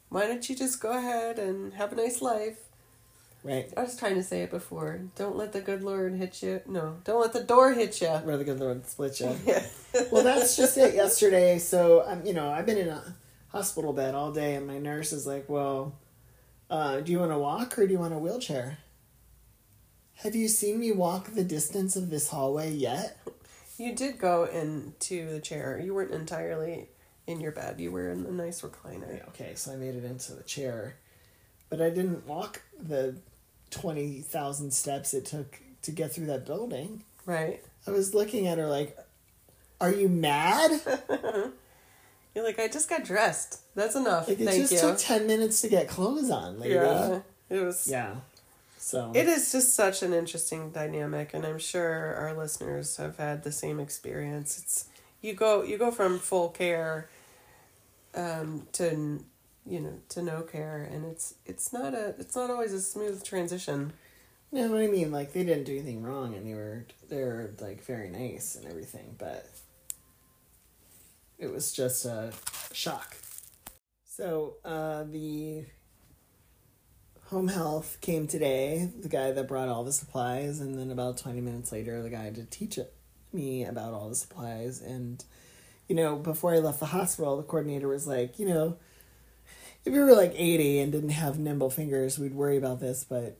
Why 0.10 0.28
don't 0.28 0.48
you 0.48 0.56
just 0.56 0.82
go 0.82 0.98
ahead 0.98 1.40
and 1.40 1.74
have 1.74 1.92
a 1.92 1.96
nice 1.96 2.22
life? 2.22 2.58
Right. 3.44 3.72
I 3.78 3.84
was 3.84 3.98
trying 3.98 4.16
to 4.16 4.24
say 4.24 4.42
it 4.42 4.52
before. 4.52 5.00
Don't 5.16 5.38
let 5.38 5.54
the 5.54 5.62
good 5.62 5.84
Lord 5.84 6.14
hit 6.16 6.42
you. 6.42 6.62
No, 6.68 6.98
don't 7.04 7.22
let 7.22 7.34
the 7.34 7.44
door 7.44 7.74
hit 7.74 8.02
you. 8.02 8.10
Rather 8.26 8.44
good 8.44 8.60
Lord 8.60 8.86
split 8.88 9.20
you. 9.20 9.36
Yeah. 9.46 9.64
well, 10.12 10.24
that's 10.24 10.58
just 10.58 10.78
it 10.78 10.96
yesterday. 10.96 11.58
So, 11.60 12.04
I'm, 12.06 12.26
you 12.26 12.34
know, 12.34 12.50
I've 12.52 12.66
been 12.66 12.78
in 12.78 12.90
a 12.90 13.16
hospital 13.50 13.94
bed 13.94 14.16
all 14.16 14.32
day, 14.32 14.56
and 14.56 14.68
my 14.68 14.80
nurse 14.80 15.14
is 15.14 15.26
like, 15.26 15.48
Well, 15.48 15.96
uh, 16.70 17.00
do 17.00 17.12
you 17.12 17.20
want 17.20 17.32
to 17.32 17.38
walk 17.40 17.78
or 17.80 17.88
do 17.88 17.94
you 17.94 18.00
want 18.00 18.14
a 18.14 18.20
wheelchair? 18.20 18.80
Have 20.16 20.36
you 20.36 20.48
seen 20.48 20.80
me 20.80 20.92
walk 20.92 21.28
the 21.34 21.44
distance 21.44 21.96
of 21.96 22.10
this 22.10 22.30
hallway 22.30 22.72
yet? 22.72 23.18
You 23.78 23.94
did 23.94 24.18
go 24.18 24.46
into 24.46 25.30
the 25.30 25.40
chair. 25.40 25.80
You 25.82 25.94
weren't 25.94 26.12
entirely 26.12 26.90
in 27.28 27.40
your 27.42 27.52
bed. 27.52 27.80
You 27.80 27.92
were 27.92 28.10
in 28.10 28.26
a 28.26 28.32
nice 28.32 28.62
recliner. 28.62 29.28
Okay, 29.30 29.52
so 29.56 29.74
I 29.74 29.76
made 29.76 29.96
it 29.96 30.04
into 30.04 30.34
the 30.34 30.44
chair, 30.44 30.96
but 31.70 31.82
I 31.82 31.90
didn't 31.90 32.26
walk 32.26 32.62
the 32.82 33.18
20,000 33.70 34.72
steps 34.72 35.14
it 35.14 35.26
took 35.26 35.60
to 35.84 35.92
get 35.92 36.14
through 36.14 36.28
that 36.28 36.46
building. 36.46 37.04
Right. 37.26 37.62
I 37.86 37.92
was 37.92 38.14
looking 38.14 38.48
at 38.48 38.58
her 38.58 38.68
like, 38.68 38.98
Are 39.80 39.92
you 39.92 40.10
mad? 40.10 40.82
You're 42.36 42.46
like, 42.46 42.60
I 42.60 42.68
just 42.68 42.90
got 42.90 43.04
dressed. 43.04 43.62
That's 43.76 43.96
enough. 43.96 44.28
Like, 44.28 44.40
it 44.40 44.46
Thank 44.46 44.62
just 44.62 44.74
you. 44.74 44.80
took 44.80 44.98
10 44.98 45.26
minutes 45.28 45.62
to 45.62 45.70
get 45.70 45.88
clothes 45.88 46.30
on, 46.30 46.60
lady. 46.60 46.76
yeah. 46.76 47.20
It 47.50 47.62
was. 47.62 47.88
Yeah. 47.90 48.16
So. 48.78 49.12
It 49.16 49.28
is 49.28 49.52
just 49.52 49.74
such 49.76 50.04
an 50.04 50.14
interesting 50.14 50.70
dynamic, 50.70 51.32
and 51.34 51.46
I'm 51.46 51.60
sure 51.60 52.16
our 52.16 52.34
listeners 52.34 52.98
have 52.98 53.18
had 53.18 53.44
the 53.44 53.52
same 53.52 53.80
experience. 53.80 54.60
It's 54.60 54.86
you 55.22 55.34
go 55.34 55.64
you 55.64 55.78
go 55.78 55.92
from 55.92 56.20
full 56.20 56.50
care, 56.50 57.10
um, 58.16 58.68
to 58.74 59.24
you 59.66 59.80
know 59.80 60.00
to 60.10 60.22
no 60.22 60.42
care, 60.42 60.88
and 60.92 61.06
it's 61.06 61.36
it's 61.46 61.74
not 61.74 61.94
a 61.94 62.16
it's 62.20 62.36
not 62.36 62.50
always 62.50 62.74
a 62.74 62.82
smooth 62.82 63.24
transition. 63.24 63.94
No, 64.52 64.72
what 64.72 64.82
I 64.82 64.88
mean, 64.88 65.12
like 65.12 65.34
they 65.34 65.44
didn't 65.44 65.66
do 65.66 65.74
anything 65.74 66.04
wrong, 66.04 66.34
and 66.34 66.48
they 66.48 66.54
were 66.54 66.86
they're 67.10 67.54
like 67.60 67.84
very 67.84 68.10
nice 68.10 68.56
and 68.56 68.66
everything, 68.66 69.16
but 69.18 69.50
it 71.38 71.52
was 71.52 71.72
just 71.72 72.06
a 72.06 72.32
shock. 72.72 73.18
So 74.06 74.56
uh, 74.66 75.04
the 75.04 75.66
home 77.26 77.50
health 77.50 77.98
came 78.02 78.26
today. 78.26 78.90
The 79.00 79.10
guy 79.10 79.32
that 79.32 79.48
brought 79.48 79.68
all 79.68 79.84
the 79.84 79.92
supplies, 79.92 80.60
and 80.60 80.80
then 80.80 80.92
about 80.92 81.18
twenty 81.18 81.42
minutes 81.42 81.72
later, 81.72 82.02
the 82.02 82.10
guy 82.10 82.30
to 82.30 82.46
teach 82.46 82.78
it, 82.78 82.94
me 83.34 83.66
about 83.66 83.94
all 83.94 84.10
the 84.10 84.16
supplies. 84.16 84.82
And 84.82 85.24
you 85.88 85.96
know, 85.96 86.16
before 86.16 86.54
I 86.54 86.60
left 86.60 86.80
the 86.80 86.88
hospital, 86.88 87.38
the 87.38 87.44
coordinator 87.44 87.88
was 87.88 88.08
like, 88.08 88.40
you 88.40 88.48
know, 88.48 88.78
if 89.86 89.94
we 89.94 90.00
were 90.00 90.14
like 90.14 90.34
eighty 90.36 90.80
and 90.80 90.92
didn't 90.92 91.10
have 91.12 91.40
nimble 91.40 91.70
fingers, 91.70 92.20
we'd 92.20 92.34
worry 92.36 92.58
about 92.58 92.80
this, 92.80 93.06
but 93.08 93.38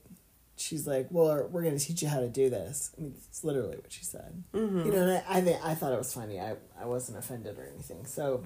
she's 0.56 0.86
like, 0.86 1.08
"Well, 1.10 1.46
we're 1.50 1.62
going 1.62 1.78
to 1.78 1.84
teach 1.84 2.02
you 2.02 2.08
how 2.08 2.20
to 2.20 2.28
do 2.28 2.48
this." 2.48 2.90
I 2.96 3.02
mean, 3.02 3.14
it's 3.28 3.44
literally 3.44 3.76
what 3.76 3.92
she 3.92 4.04
said. 4.04 4.42
Mm-hmm. 4.54 4.86
You 4.86 4.92
know, 4.92 5.02
and 5.02 5.10
I, 5.10 5.24
I 5.28 5.40
think 5.42 5.60
I 5.62 5.74
thought 5.74 5.92
it 5.92 5.98
was 5.98 6.12
funny. 6.14 6.40
I 6.40 6.56
I 6.80 6.86
wasn't 6.86 7.18
offended 7.18 7.58
or 7.58 7.68
anything. 7.72 8.06
So, 8.06 8.44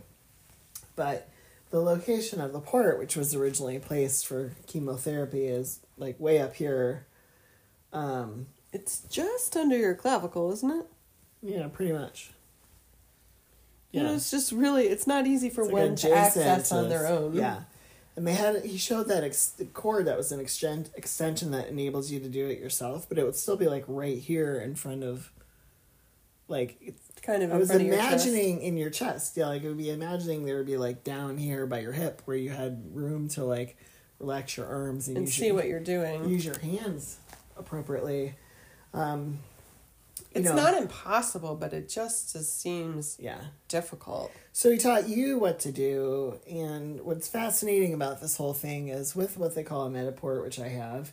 but 0.96 1.28
the 1.70 1.80
location 1.80 2.40
of 2.40 2.52
the 2.52 2.60
port, 2.60 2.98
which 2.98 3.16
was 3.16 3.34
originally 3.34 3.78
placed 3.78 4.26
for 4.26 4.52
chemotherapy, 4.66 5.46
is 5.46 5.78
like 5.96 6.18
way 6.18 6.40
up 6.40 6.54
here. 6.54 7.06
Um, 7.92 8.46
It's 8.72 9.00
just 9.10 9.56
under 9.56 9.76
your 9.76 9.94
clavicle, 9.94 10.50
isn't 10.52 10.70
it? 10.70 10.86
yeah, 11.42 11.68
pretty 11.68 11.92
much. 11.92 12.30
You 13.92 14.02
know, 14.02 14.14
it's 14.14 14.30
just 14.30 14.52
really 14.52 14.84
it's 14.84 15.06
not 15.06 15.26
easy 15.26 15.50
for 15.50 15.62
It's 15.62 15.72
like 15.72 15.82
one 15.82 15.96
to 15.96 16.12
access 16.12 16.70
to 16.70 16.76
on 16.76 16.88
their 16.88 17.06
own. 17.06 17.34
Yeah. 17.34 17.62
And 18.16 18.26
they 18.26 18.34
had 18.34 18.64
he 18.64 18.76
showed 18.76 19.08
that 19.08 19.24
ex- 19.24 19.50
the 19.50 19.64
cord 19.64 20.06
that 20.06 20.16
was 20.16 20.32
an 20.32 20.40
extend, 20.40 20.90
extension 20.94 21.50
that 21.52 21.68
enables 21.68 22.10
you 22.10 22.20
to 22.20 22.28
do 22.28 22.46
it 22.46 22.58
yourself, 22.58 23.08
but 23.08 23.18
it 23.18 23.24
would 23.24 23.36
still 23.36 23.56
be 23.56 23.68
like 23.68 23.84
right 23.86 24.18
here 24.18 24.58
in 24.58 24.74
front 24.74 25.02
of, 25.02 25.30
like 26.48 26.76
it's 26.80 27.12
Kind 27.22 27.44
of 27.44 27.52
I 27.52 27.56
was 27.56 27.70
of 27.70 27.80
your 27.80 27.94
imagining 27.94 28.62
in 28.62 28.76
your 28.76 28.90
chest. 28.90 29.36
Yeah, 29.36 29.46
like 29.46 29.62
it 29.62 29.68
would 29.68 29.78
be 29.78 29.90
imagining 29.90 30.44
there 30.44 30.56
would 30.56 30.66
be 30.66 30.76
like 30.76 31.04
down 31.04 31.38
here 31.38 31.66
by 31.66 31.78
your 31.78 31.92
hip 31.92 32.20
where 32.24 32.36
you 32.36 32.50
had 32.50 32.82
room 32.92 33.28
to 33.30 33.44
like 33.44 33.76
relax 34.18 34.56
your 34.56 34.66
arms 34.66 35.06
and, 35.06 35.16
and 35.16 35.28
see 35.28 35.46
your, 35.46 35.54
what 35.54 35.68
you're 35.68 35.78
doing. 35.78 36.28
use 36.28 36.44
your 36.44 36.58
hands 36.58 37.18
appropriately. 37.56 38.34
Um, 38.92 39.38
it's 40.34 40.48
know, 40.48 40.54
not 40.54 40.74
impossible, 40.74 41.54
but 41.54 41.72
it 41.72 41.88
just, 41.88 42.30
seems 42.60 43.16
yeah. 43.20 43.40
difficult. 43.68 44.32
So 44.52 44.70
he 44.70 44.78
taught 44.78 45.08
you 45.08 45.38
what 45.38 45.58
to 45.60 45.72
do, 45.72 46.40
and 46.48 47.00
what's 47.02 47.28
fascinating 47.28 47.94
about 47.94 48.20
this 48.20 48.36
whole 48.36 48.54
thing 48.54 48.88
is 48.88 49.14
with 49.14 49.36
what 49.36 49.54
they 49.54 49.62
call 49.62 49.86
a 49.86 49.90
Mediport, 49.90 50.42
which 50.42 50.58
I 50.58 50.68
have. 50.68 51.12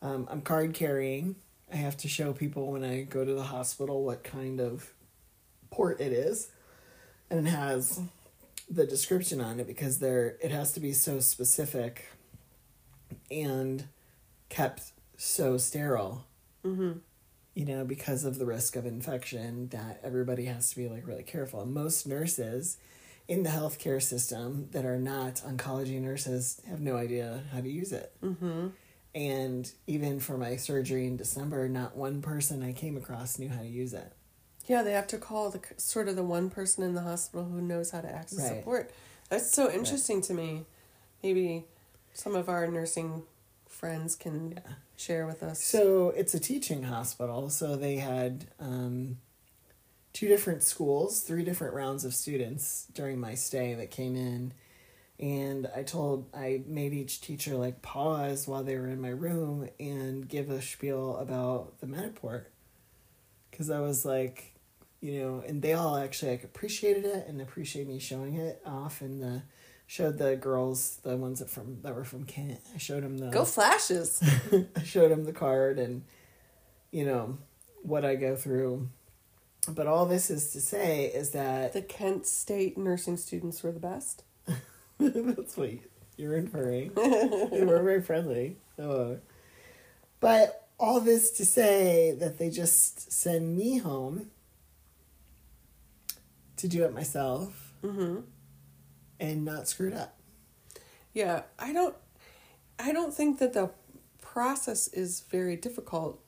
Um, 0.00 0.28
I'm 0.30 0.42
card 0.42 0.74
carrying. 0.74 1.36
I 1.72 1.76
have 1.76 1.96
to 1.98 2.08
show 2.08 2.32
people 2.32 2.70
when 2.72 2.84
I 2.84 3.02
go 3.02 3.24
to 3.24 3.34
the 3.34 3.42
hospital 3.42 4.04
what 4.04 4.24
kind 4.24 4.60
of 4.60 4.92
port 5.70 6.00
it 6.00 6.12
is, 6.12 6.50
and 7.30 7.46
it 7.46 7.50
has 7.50 8.00
the 8.70 8.86
description 8.86 9.40
on 9.40 9.60
it 9.60 9.66
because 9.66 9.98
there 9.98 10.36
it 10.42 10.50
has 10.50 10.72
to 10.74 10.80
be 10.80 10.92
so 10.92 11.20
specific 11.20 12.06
and 13.30 13.84
kept 14.48 14.92
so 15.16 15.56
sterile 15.56 16.26
Mm-hmm. 16.64 16.98
You 17.58 17.64
know, 17.64 17.84
because 17.84 18.24
of 18.24 18.38
the 18.38 18.46
risk 18.46 18.76
of 18.76 18.86
infection, 18.86 19.68
that 19.70 19.98
everybody 20.04 20.44
has 20.44 20.70
to 20.70 20.76
be 20.76 20.86
like 20.88 21.04
really 21.08 21.24
careful. 21.24 21.60
And 21.60 21.74
most 21.74 22.06
nurses 22.06 22.76
in 23.26 23.42
the 23.42 23.50
healthcare 23.50 24.00
system 24.00 24.68
that 24.70 24.84
are 24.84 24.96
not 24.96 25.42
oncology 25.44 26.00
nurses 26.00 26.62
have 26.68 26.80
no 26.80 26.96
idea 26.96 27.42
how 27.52 27.60
to 27.60 27.68
use 27.68 27.90
it. 27.90 28.12
Mm-hmm. 28.22 28.68
And 29.12 29.72
even 29.88 30.20
for 30.20 30.38
my 30.38 30.54
surgery 30.54 31.08
in 31.08 31.16
December, 31.16 31.68
not 31.68 31.96
one 31.96 32.22
person 32.22 32.62
I 32.62 32.72
came 32.72 32.96
across 32.96 33.40
knew 33.40 33.48
how 33.48 33.62
to 33.62 33.66
use 33.66 33.92
it. 33.92 34.12
Yeah, 34.68 34.84
they 34.84 34.92
have 34.92 35.08
to 35.08 35.18
call 35.18 35.50
the 35.50 35.60
sort 35.78 36.06
of 36.06 36.14
the 36.14 36.22
one 36.22 36.50
person 36.50 36.84
in 36.84 36.94
the 36.94 37.02
hospital 37.02 37.44
who 37.44 37.60
knows 37.60 37.90
how 37.90 38.02
to 38.02 38.08
access 38.08 38.38
Right. 38.38 38.58
support. 38.60 38.92
That's 39.30 39.50
so 39.50 39.68
interesting 39.68 40.20
to 40.22 40.32
me. 40.32 40.64
Maybe 41.24 41.64
some 42.14 42.36
of 42.36 42.48
our 42.48 42.68
nursing 42.68 43.24
friends 43.78 44.16
can 44.16 44.52
Yeah. 44.52 44.72
share 44.96 45.26
with 45.26 45.42
us. 45.42 45.62
So 45.62 46.10
it's 46.10 46.34
a 46.34 46.40
teaching 46.40 46.82
hospital. 46.84 47.48
So 47.48 47.76
they 47.76 47.96
had 47.96 48.48
um, 48.58 49.18
two 50.12 50.26
different 50.26 50.64
schools, 50.64 51.20
three 51.20 51.44
different 51.44 51.74
rounds 51.74 52.04
of 52.04 52.12
students 52.12 52.86
during 52.92 53.20
my 53.20 53.34
stay 53.34 53.74
that 53.74 53.92
came 53.92 54.16
in. 54.16 54.52
And 55.20 55.68
I 55.74 55.84
told, 55.84 56.28
I 56.34 56.62
made 56.66 56.92
each 56.92 57.20
teacher 57.20 57.54
like 57.54 57.80
pause 57.82 58.48
while 58.48 58.64
they 58.64 58.76
were 58.76 58.88
in 58.88 59.00
my 59.00 59.08
room 59.10 59.68
and 59.78 60.28
give 60.28 60.50
a 60.50 60.60
spiel 60.60 61.16
about 61.16 61.78
the 61.80 61.86
Mediport. 61.86 62.46
Because 63.50 63.70
I 63.70 63.80
was 63.80 64.04
like, 64.04 64.54
you 65.00 65.20
know, 65.20 65.42
and 65.46 65.62
they 65.62 65.72
all 65.72 65.96
actually 65.96 66.32
like 66.32 66.44
appreciated 66.44 67.04
it 67.04 67.26
and 67.28 67.40
appreciated 67.40 67.88
me 67.88 68.00
showing 68.00 68.34
it 68.34 68.60
off. 68.66 69.00
And 69.00 69.22
the 69.22 69.42
showed 69.88 70.18
the 70.18 70.36
girls, 70.36 71.00
the 71.02 71.16
ones 71.16 71.40
that 71.40 71.50
from 71.50 71.80
that 71.82 71.94
were 71.94 72.04
from 72.04 72.24
Kent. 72.24 72.60
I 72.74 72.78
showed 72.78 73.02
them 73.02 73.18
the 73.18 73.30
Go 73.30 73.44
flashes. 73.44 74.22
I 74.76 74.82
showed 74.84 75.10
them 75.10 75.24
the 75.24 75.32
card 75.32 75.78
and, 75.78 76.04
you 76.92 77.04
know, 77.04 77.38
what 77.82 78.04
I 78.04 78.14
go 78.14 78.36
through. 78.36 78.90
But 79.66 79.86
all 79.86 80.06
this 80.06 80.30
is 80.30 80.52
to 80.52 80.60
say 80.60 81.06
is 81.06 81.30
that 81.30 81.72
the 81.72 81.82
Kent 81.82 82.26
State 82.26 82.78
nursing 82.78 83.16
students 83.16 83.62
were 83.62 83.72
the 83.72 83.80
best. 83.80 84.22
that's 84.98 85.56
what 85.56 85.70
you're 86.16 86.36
inferring. 86.36 86.92
they 86.94 87.64
were 87.64 87.82
very 87.82 88.02
friendly. 88.02 88.58
Oh. 88.78 89.18
But 90.20 90.68
all 90.78 91.00
this 91.00 91.30
to 91.32 91.44
say 91.44 92.14
that 92.18 92.38
they 92.38 92.50
just 92.50 93.10
send 93.10 93.56
me 93.56 93.78
home 93.78 94.30
to 96.56 96.68
do 96.68 96.84
it 96.84 96.92
myself 96.92 97.68
Mm-hmm. 97.82 98.20
And 99.20 99.44
not 99.44 99.68
screwed 99.68 99.94
up. 99.94 100.16
Yeah, 101.12 101.42
I 101.58 101.72
don't 101.72 101.96
I 102.78 102.92
don't 102.92 103.12
think 103.12 103.38
that 103.38 103.52
the 103.52 103.70
process 104.20 104.88
is 104.88 105.24
very 105.30 105.56
difficult, 105.56 106.20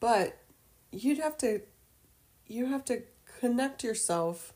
but 0.00 0.38
you'd 0.90 1.18
have 1.18 1.36
to 1.38 1.62
you 2.46 2.66
have 2.66 2.84
to 2.86 3.02
connect 3.40 3.84
yourself 3.84 4.52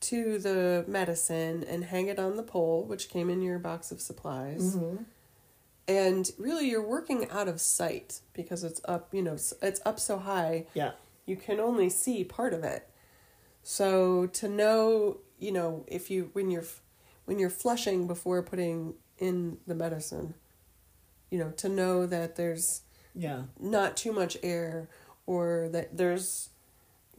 to 0.00 0.38
the 0.38 0.84
medicine 0.86 1.64
and 1.68 1.84
hang 1.84 2.06
it 2.06 2.18
on 2.18 2.36
the 2.36 2.42
pole, 2.42 2.84
which 2.84 3.08
came 3.08 3.28
in 3.28 3.42
your 3.42 3.58
box 3.58 3.90
of 3.90 4.00
supplies. 4.00 4.76
Mm-hmm. 4.76 5.02
And 5.88 6.30
really 6.38 6.68
you're 6.68 6.86
working 6.86 7.28
out 7.30 7.48
of 7.48 7.60
sight 7.60 8.20
because 8.32 8.62
it's 8.62 8.80
up, 8.84 9.08
you 9.12 9.22
know, 9.22 9.32
it's 9.62 9.80
up 9.84 9.98
so 9.98 10.18
high 10.18 10.66
Yeah. 10.74 10.92
you 11.26 11.34
can 11.36 11.58
only 11.60 11.88
see 11.88 12.22
part 12.24 12.52
of 12.52 12.62
it. 12.62 12.88
So 13.62 14.26
to 14.26 14.48
know, 14.48 15.18
you 15.38 15.52
know, 15.52 15.84
if 15.86 16.10
you 16.10 16.30
when 16.32 16.50
you're 16.50 16.64
when 17.24 17.38
you're 17.38 17.50
flushing 17.50 18.06
before 18.06 18.42
putting 18.42 18.94
in 19.18 19.58
the 19.66 19.74
medicine, 19.74 20.34
you 21.30 21.38
know, 21.38 21.50
to 21.58 21.68
know 21.68 22.06
that 22.06 22.36
there's 22.36 22.82
Yeah. 23.14 23.42
not 23.60 23.96
too 23.96 24.12
much 24.12 24.36
air 24.42 24.88
or 25.26 25.68
that 25.72 25.96
there's 25.96 26.48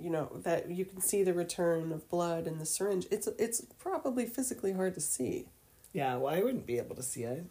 you 0.01 0.10
know 0.10 0.29
that 0.43 0.69
you 0.71 0.86
can 0.86 1.01
see 1.01 1.23
the 1.23 1.34
return 1.34 1.91
of 1.91 2.10
blood 2.10 2.47
in 2.47 2.58
the 2.58 2.65
syringe. 2.65 3.05
It's 3.12 3.27
it's 3.38 3.62
probably 3.79 4.25
physically 4.25 4.71
hard 4.73 4.93
to 4.95 5.01
see. 5.01 5.47
Yeah, 5.93 6.15
well, 6.17 6.34
I 6.34 6.41
wouldn't 6.41 6.65
be 6.65 6.77
able 6.77 6.95
to 6.95 7.03
see 7.03 7.23
it, 7.23 7.45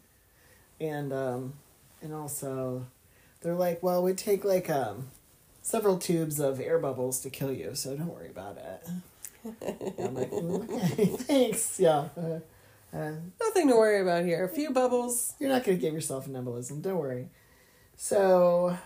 and 0.79 1.11
um, 1.13 1.53
and 2.01 2.13
also, 2.13 2.87
they're 3.41 3.53
like, 3.55 3.83
well, 3.83 4.01
we 4.01 4.13
take 4.13 4.43
like 4.45 4.69
um, 4.69 5.09
several 5.61 5.97
tubes 5.97 6.39
of 6.39 6.59
air 6.59 6.79
bubbles 6.79 7.19
to 7.21 7.29
kill 7.29 7.51
you, 7.51 7.75
so 7.75 7.95
don't 7.95 8.07
worry 8.07 8.29
about 8.29 8.57
it. 8.57 8.87
I'm 9.45 10.15
like, 10.15 10.31
"Mm, 10.31 10.69
okay, 10.91 11.05
thanks. 11.05 11.79
Yeah, 11.79 12.09
uh, 12.17 12.39
uh, 12.95 13.11
Nothing 13.39 13.67
to 13.69 13.75
worry 13.75 14.01
about 14.01 14.25
here. 14.25 14.43
A 14.45 14.49
few 14.49 14.71
bubbles. 14.71 15.33
you're 15.39 15.49
not 15.49 15.63
gonna 15.63 15.77
give 15.77 15.93
yourself 15.93 16.27
an 16.27 16.33
embolism. 16.33 16.81
Don't 16.81 16.97
worry. 16.97 17.29
So 17.95 18.77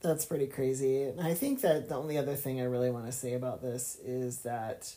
that's 0.00 0.24
pretty 0.24 0.46
crazy, 0.46 1.02
and 1.02 1.20
I 1.20 1.34
think 1.34 1.60
that 1.62 1.88
the 1.88 1.96
only 1.96 2.18
other 2.18 2.34
thing 2.34 2.60
I 2.60 2.64
really 2.64 2.90
want 2.90 3.06
to 3.06 3.12
say 3.12 3.34
about 3.34 3.62
this 3.62 3.96
is 4.04 4.40
that 4.40 4.94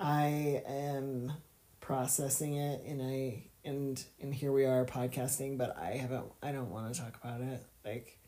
I 0.00 0.62
am 0.66 1.32
processing 1.80 2.54
it 2.54 2.82
and 2.86 3.02
I 3.02 3.44
and 3.64 4.02
and 4.20 4.32
here 4.34 4.52
we 4.52 4.64
are 4.64 4.84
podcasting 4.84 5.58
but 5.58 5.76
I 5.76 5.96
haven't 5.96 6.26
I 6.42 6.52
don't 6.52 6.70
want 6.70 6.92
to 6.94 7.00
talk 7.00 7.16
about 7.22 7.40
it 7.40 7.62
like 7.84 8.18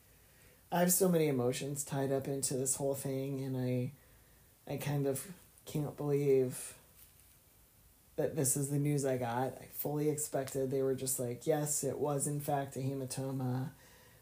I 0.73 0.81
have 0.81 0.93
so 0.93 1.09
many 1.09 1.29
emotions 1.29 1.85
tied 1.85 2.13
up 2.13 2.27
into 2.29 2.55
this 2.55 2.77
whole 2.77 2.95
thing 2.95 3.41
and 3.43 3.57
I 3.57 3.93
I 4.73 4.77
kind 4.77 5.07
of 5.07 5.25
can't 5.65 5.97
believe 5.97 6.75
that 8.17 8.37
this 8.37 8.57
is 8.57 8.69
the 8.69 8.79
news 8.79 9.05
I 9.05 9.17
got. 9.17 9.59
I 9.61 9.69
fully 9.75 10.09
expected 10.09 10.71
they 10.71 10.83
were 10.83 10.95
just 10.95 11.19
like, 11.19 11.47
yes, 11.47 11.83
it 11.83 11.99
was 11.99 12.27
in 12.27 12.41
fact 12.41 12.77
a 12.77 12.81
hematoma 12.81 13.71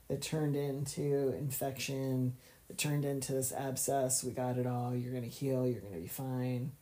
that 0.09 0.23
turned 0.23 0.57
into 0.57 1.35
infection, 1.37 2.35
that 2.69 2.79
turned 2.79 3.05
into 3.05 3.33
this 3.33 3.53
abscess. 3.53 4.25
We 4.25 4.33
got 4.33 4.59
it 4.59 4.67
all. 4.67 4.95
You're 4.95 5.13
going 5.13 5.25
to 5.25 5.29
heal. 5.29 5.67
You're 5.67 5.81
going 5.81 5.95
to 5.95 6.01
be 6.01 6.09
fine. 6.09 6.73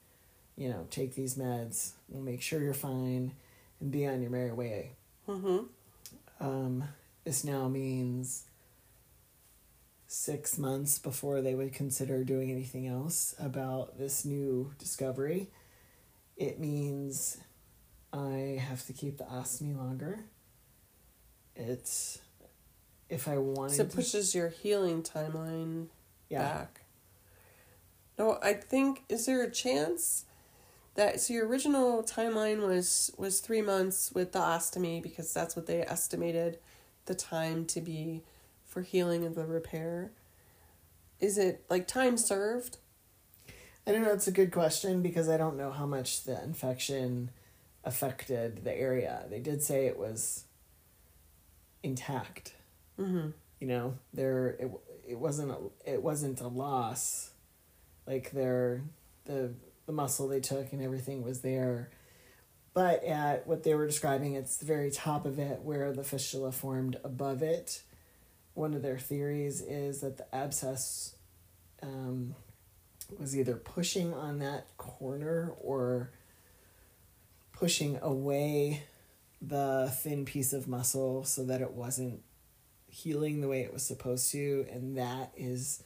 You 0.57 0.69
know, 0.69 0.87
take 0.91 1.15
these 1.15 1.37
meds. 1.37 1.93
We'll 2.09 2.23
make 2.23 2.43
sure 2.43 2.63
you're 2.63 2.75
fine 2.75 3.33
and 3.81 3.91
be 3.91 4.07
on 4.07 4.21
your 4.21 4.31
merry 4.31 4.53
way. 4.53 4.93
Mm-hmm. 5.29 5.59
Um, 6.41 6.85
this 7.25 7.45
now 7.45 7.69
means 7.69 8.45
six 10.13 10.59
months 10.59 10.99
before 10.99 11.41
they 11.41 11.55
would 11.55 11.73
consider 11.73 12.25
doing 12.25 12.51
anything 12.51 12.85
else 12.89 13.33
about 13.39 13.97
this 13.97 14.25
new 14.25 14.73
discovery. 14.77 15.49
It 16.37 16.59
means 16.59 17.39
I 18.13 18.61
have 18.61 18.85
to 18.87 18.93
keep 18.93 19.19
the 19.19 19.25
ostomy 19.25 19.77
longer. 19.77 20.25
It's 21.55 22.19
if 23.09 23.29
I 23.29 23.39
wanted 23.39 23.77
So 23.77 23.83
it 23.85 23.91
to, 23.91 23.97
pushes 23.97 24.35
your 24.35 24.49
healing 24.49 25.05
timeline 25.05 25.87
yeah, 26.29 26.43
back. 26.43 26.81
No, 28.19 28.37
I 28.43 28.55
think 28.55 29.05
is 29.09 29.27
there 29.27 29.45
a 29.45 29.51
chance 29.51 30.25
that 30.97 31.21
so 31.21 31.35
your 31.35 31.47
original 31.47 32.03
timeline 32.03 32.67
was 32.67 33.13
was 33.17 33.39
three 33.39 33.63
months 33.63 34.11
with 34.13 34.33
the 34.33 34.41
ostomy 34.41 35.01
because 35.01 35.33
that's 35.33 35.55
what 35.55 35.69
they 35.69 35.83
estimated 35.83 36.59
the 37.07 37.15
time 37.15 37.65
to 37.67 37.81
be 37.81 38.25
for 38.71 38.83
healing 38.83 39.25
and 39.25 39.35
the 39.35 39.45
repair? 39.45 40.13
Is 41.19 41.37
it 41.37 41.65
like 41.69 41.87
time 41.87 42.17
served? 42.17 42.79
I 43.87 43.93
don't 43.93 44.03
know. 44.03 44.13
It's 44.13 44.29
a 44.29 44.33
good 44.33 44.53
question 44.53 45.03
because 45.03 45.29
I 45.29 45.37
don't 45.37 45.57
know 45.57 45.71
how 45.71 45.85
much 45.85 46.25
the 46.25 46.43
infection 46.43 47.31
affected 47.85 48.65
the 48.65 48.73
area. 48.75 49.25
They 49.29 49.41
did 49.41 49.63
say 49.63 49.87
it 49.87 49.99
was 49.99 50.45
intact. 51.83 52.55
Mm-hmm. 52.99 53.31
You 53.61 53.67
know, 53.67 53.95
there 54.15 54.49
it 54.59 54.71
it 55.09 55.19
wasn't 55.19 55.51
a, 55.51 55.59
it 55.85 56.03
wasn't 56.03 56.41
a 56.41 56.49
loss. 56.49 57.33
Like 58.07 58.31
their 58.31 58.83
the 59.25 59.53
the 59.87 59.93
muscle 59.93 60.29
they 60.29 60.41
took 60.41 60.73
and 60.73 60.81
everything 60.81 61.23
was 61.23 61.41
there. 61.41 61.91
But 62.73 63.03
at 63.05 63.47
what 63.47 63.65
they 63.65 63.75
were 63.75 63.87
describing, 63.87 64.35
it's 64.35 64.57
the 64.57 64.65
very 64.67 64.91
top 64.91 65.27
of 65.27 65.39
it 65.41 65.63
where 65.63 65.93
the 65.93 66.05
fistula 66.05 66.53
formed 66.53 66.99
above 67.03 67.43
it. 67.43 67.83
One 68.61 68.75
of 68.75 68.83
their 68.83 68.99
theories 68.99 69.63
is 69.63 70.03
that 70.03 70.19
the 70.19 70.35
abscess 70.35 71.15
um, 71.83 72.35
was 73.19 73.35
either 73.35 73.55
pushing 73.57 74.13
on 74.13 74.41
that 74.41 74.77
corner 74.77 75.55
or 75.63 76.11
pushing 77.53 77.99
away 78.03 78.83
the 79.41 79.91
thin 80.03 80.27
piece 80.27 80.53
of 80.53 80.69
muscle 80.69 81.25
so 81.25 81.43
that 81.45 81.63
it 81.63 81.71
wasn't 81.71 82.21
healing 82.87 83.41
the 83.41 83.49
way 83.49 83.63
it 83.63 83.73
was 83.73 83.83
supposed 83.83 84.31
to, 84.33 84.67
and 84.71 84.99
that 84.99 85.33
is 85.39 85.83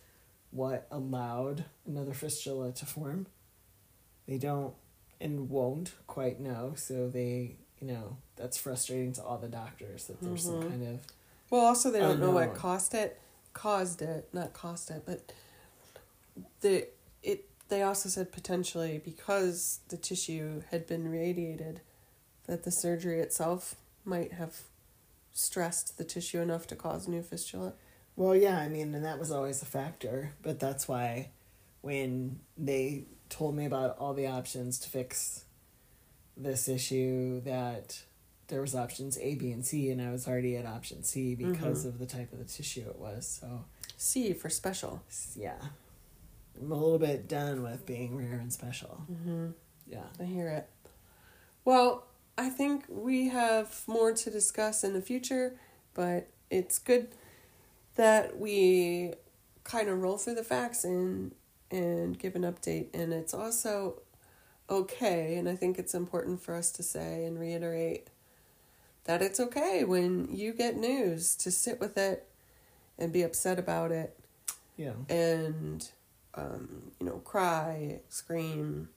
what 0.51 0.89
allowed 0.91 1.67
another 1.87 2.13
fistula 2.13 2.73
to 2.73 2.85
form. 2.85 3.29
They 4.27 4.37
don't 4.39 4.75
and 5.21 5.49
won't 5.49 5.93
quite 6.09 6.41
know, 6.41 6.73
so 6.75 7.09
they, 7.09 7.55
you 7.81 7.87
know, 7.87 8.17
that's 8.35 8.59
frustrating 8.59 9.13
to 9.13 9.23
all 9.23 9.39
the 9.39 9.47
doctors 9.47 10.07
that 10.07 10.21
there's 10.21 10.43
some 10.43 10.55
Mhm. 10.61 10.69
kind 10.69 10.89
of 10.89 11.01
Well, 11.55 11.67
also 11.67 11.93
they 11.93 12.01
oh, 12.01 12.09
don't 12.09 12.21
know 12.21 12.33
what 12.33 12.57
caused 12.57 12.95
it, 12.95 13.21
caused 13.53 14.03
it, 14.03 14.29
not 14.33 14.53
caused 14.53 14.91
it, 14.91 15.05
but 15.07 15.33
the 16.63 16.89
it. 17.23 17.49
They 17.69 17.81
also 17.81 18.09
said 18.09 18.33
potentially 18.33 19.01
because 19.05 19.79
the 19.89 19.97
tissue 19.97 20.63
had 20.73 20.89
been 20.89 21.09
radiated, 21.09 21.81
that 22.49 22.65
the 22.65 22.73
surgery 22.73 23.21
itself 23.21 23.77
might 24.05 24.33
have 24.33 24.63
stressed 25.33 25.97
the 25.97 26.03
tissue 26.03 26.41
enough 26.41 26.67
to 26.67 26.75
cause 26.75 27.07
new 27.07 27.23
fistula. 27.23 27.75
Well, 28.17 28.35
yeah, 28.35 28.59
I 28.59 28.67
mean, 28.67 28.93
and 28.93 29.05
that 29.05 29.21
was 29.21 29.31
always 29.31 29.63
a 29.63 29.67
factor, 29.67 30.33
but 30.43 30.59
that's 30.59 30.89
why 30.89 31.29
when 31.83 32.41
they 32.59 33.05
told 33.29 33.55
me 33.55 33.65
about 33.65 33.97
all 33.99 34.13
the 34.13 34.27
options 34.27 34.81
to 34.81 34.89
fix 34.89 35.45
this 36.37 36.69
issue 36.69 37.43
that 37.43 38.03
there 38.49 38.61
was 38.61 38.75
options 38.75 39.19
A, 39.19 39.35
B, 39.35 39.51
and 39.53 39.65
C, 39.65 39.91
and 39.91 40.01
I 40.03 40.11
was 40.11 40.29
already 40.29 40.57
at 40.57 40.67
option 40.67 41.03
C 41.03 41.35
because 41.35 41.85
Mhm. 41.85 41.89
of 41.89 41.99
the 41.99 42.07
type 42.07 42.33
of 42.33 42.39
the 42.39 42.45
tissue 42.45 42.89
it 42.89 42.99
was. 42.99 43.27
So, 43.27 43.65
C 43.97 44.33
for 44.33 44.49
special. 44.51 45.03
yeah, 45.35 45.59
I'm 46.61 46.71
a 46.71 46.75
little 46.75 46.99
bit 46.99 47.27
done 47.29 47.63
with 47.63 47.87
being 47.87 48.17
rare 48.17 48.39
and 48.39 48.53
special. 48.53 49.05
Mm-hmm. 49.11 49.51
Yeah. 49.87 50.07
I 50.21 50.25
hear 50.25 50.49
it. 50.49 50.69
Well, 51.65 52.07
I 52.37 52.51
think 52.51 52.85
we 52.89 53.29
have 53.29 53.83
more 53.87 54.13
to 54.13 54.31
discuss 54.31 54.85
in 54.85 54.93
the 54.93 55.01
future, 55.03 55.59
but 55.95 56.29
it's 56.51 56.79
good 56.79 57.09
that 57.97 58.39
we 58.39 59.15
kind 59.63 59.89
of 59.89 60.01
roll 60.03 60.19
through 60.19 60.35
the 60.35 60.45
facts 60.45 60.85
and 60.85 61.35
and 61.71 62.19
give 62.19 62.37
an 62.37 62.43
update 62.43 62.89
and 62.93 63.13
it's 63.13 63.33
also 63.33 64.03
okay 64.69 65.37
and 65.37 65.49
I 65.49 65.57
think 65.57 65.79
it's 65.79 65.95
important 65.95 66.41
for 66.43 66.55
us 66.55 66.71
to 66.73 66.83
say 66.83 67.25
and 67.25 67.39
reiterate 67.41 68.09
that 69.05 69.21
it's 69.23 69.39
okay 69.41 69.85
when 69.85 70.29
you 70.31 70.53
get 70.53 70.77
news 70.77 71.35
to 71.37 71.51
sit 71.51 71.79
with 71.81 71.97
it 71.99 72.27
and 72.99 73.13
be 73.13 73.23
upset 73.23 73.59
about 73.59 73.91
it 73.93 74.19
Yeah. 74.77 74.93
and 75.09 75.89
um, 76.35 76.93
you 77.01 77.07
know 77.07 77.19
cry 77.19 78.01
scream 78.09 78.89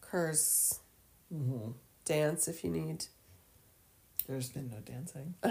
curse 0.00 0.80
hmm 1.32 1.70
dance 2.04 2.46
if 2.48 2.62
you 2.64 2.70
need 2.70 3.06
There's 4.28 4.48
been 4.48 4.68
no 4.70 4.78
dancing. 4.84 5.34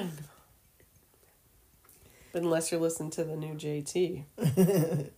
but 2.31 2.41
unless 2.41 2.71
you're 2.71 2.79
listening 2.81 3.11
to 3.11 3.23
the 3.23 3.35
new 3.35 3.53
jt 3.55 4.23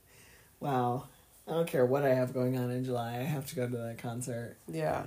wow. 0.59 1.07
I 1.47 1.51
don't 1.51 1.67
care 1.67 1.85
what 1.85 2.03
I 2.03 2.09
have 2.09 2.33
going 2.33 2.57
on 2.57 2.69
in 2.71 2.83
July. 2.83 3.11
I 3.19 3.23
have 3.23 3.45
to 3.47 3.55
go 3.55 3.69
to 3.69 3.77
that 3.77 3.99
concert. 3.99 4.57
yeah 4.67 5.03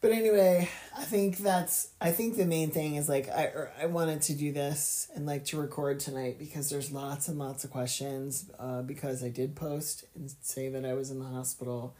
But 0.00 0.12
anyway, 0.12 0.68
I 0.96 1.02
think 1.02 1.38
that's 1.38 1.88
I 2.00 2.12
think 2.12 2.36
the 2.36 2.46
main 2.46 2.70
thing 2.70 2.96
is 2.96 3.08
like 3.08 3.28
I 3.28 3.50
I 3.80 3.86
wanted 3.86 4.22
to 4.22 4.34
do 4.34 4.52
this 4.52 5.08
and 5.14 5.26
like 5.26 5.44
to 5.46 5.60
record 5.60 6.00
tonight 6.00 6.38
because 6.38 6.68
there's 6.70 6.92
lots 6.92 7.28
and 7.28 7.38
lots 7.38 7.64
of 7.64 7.70
questions 7.70 8.50
uh, 8.58 8.82
because 8.82 9.24
I 9.24 9.28
did 9.30 9.56
post 9.56 10.04
and 10.14 10.32
say 10.42 10.68
that 10.68 10.84
I 10.84 10.92
was 10.92 11.10
in 11.10 11.18
the 11.18 11.26
hospital. 11.26 11.94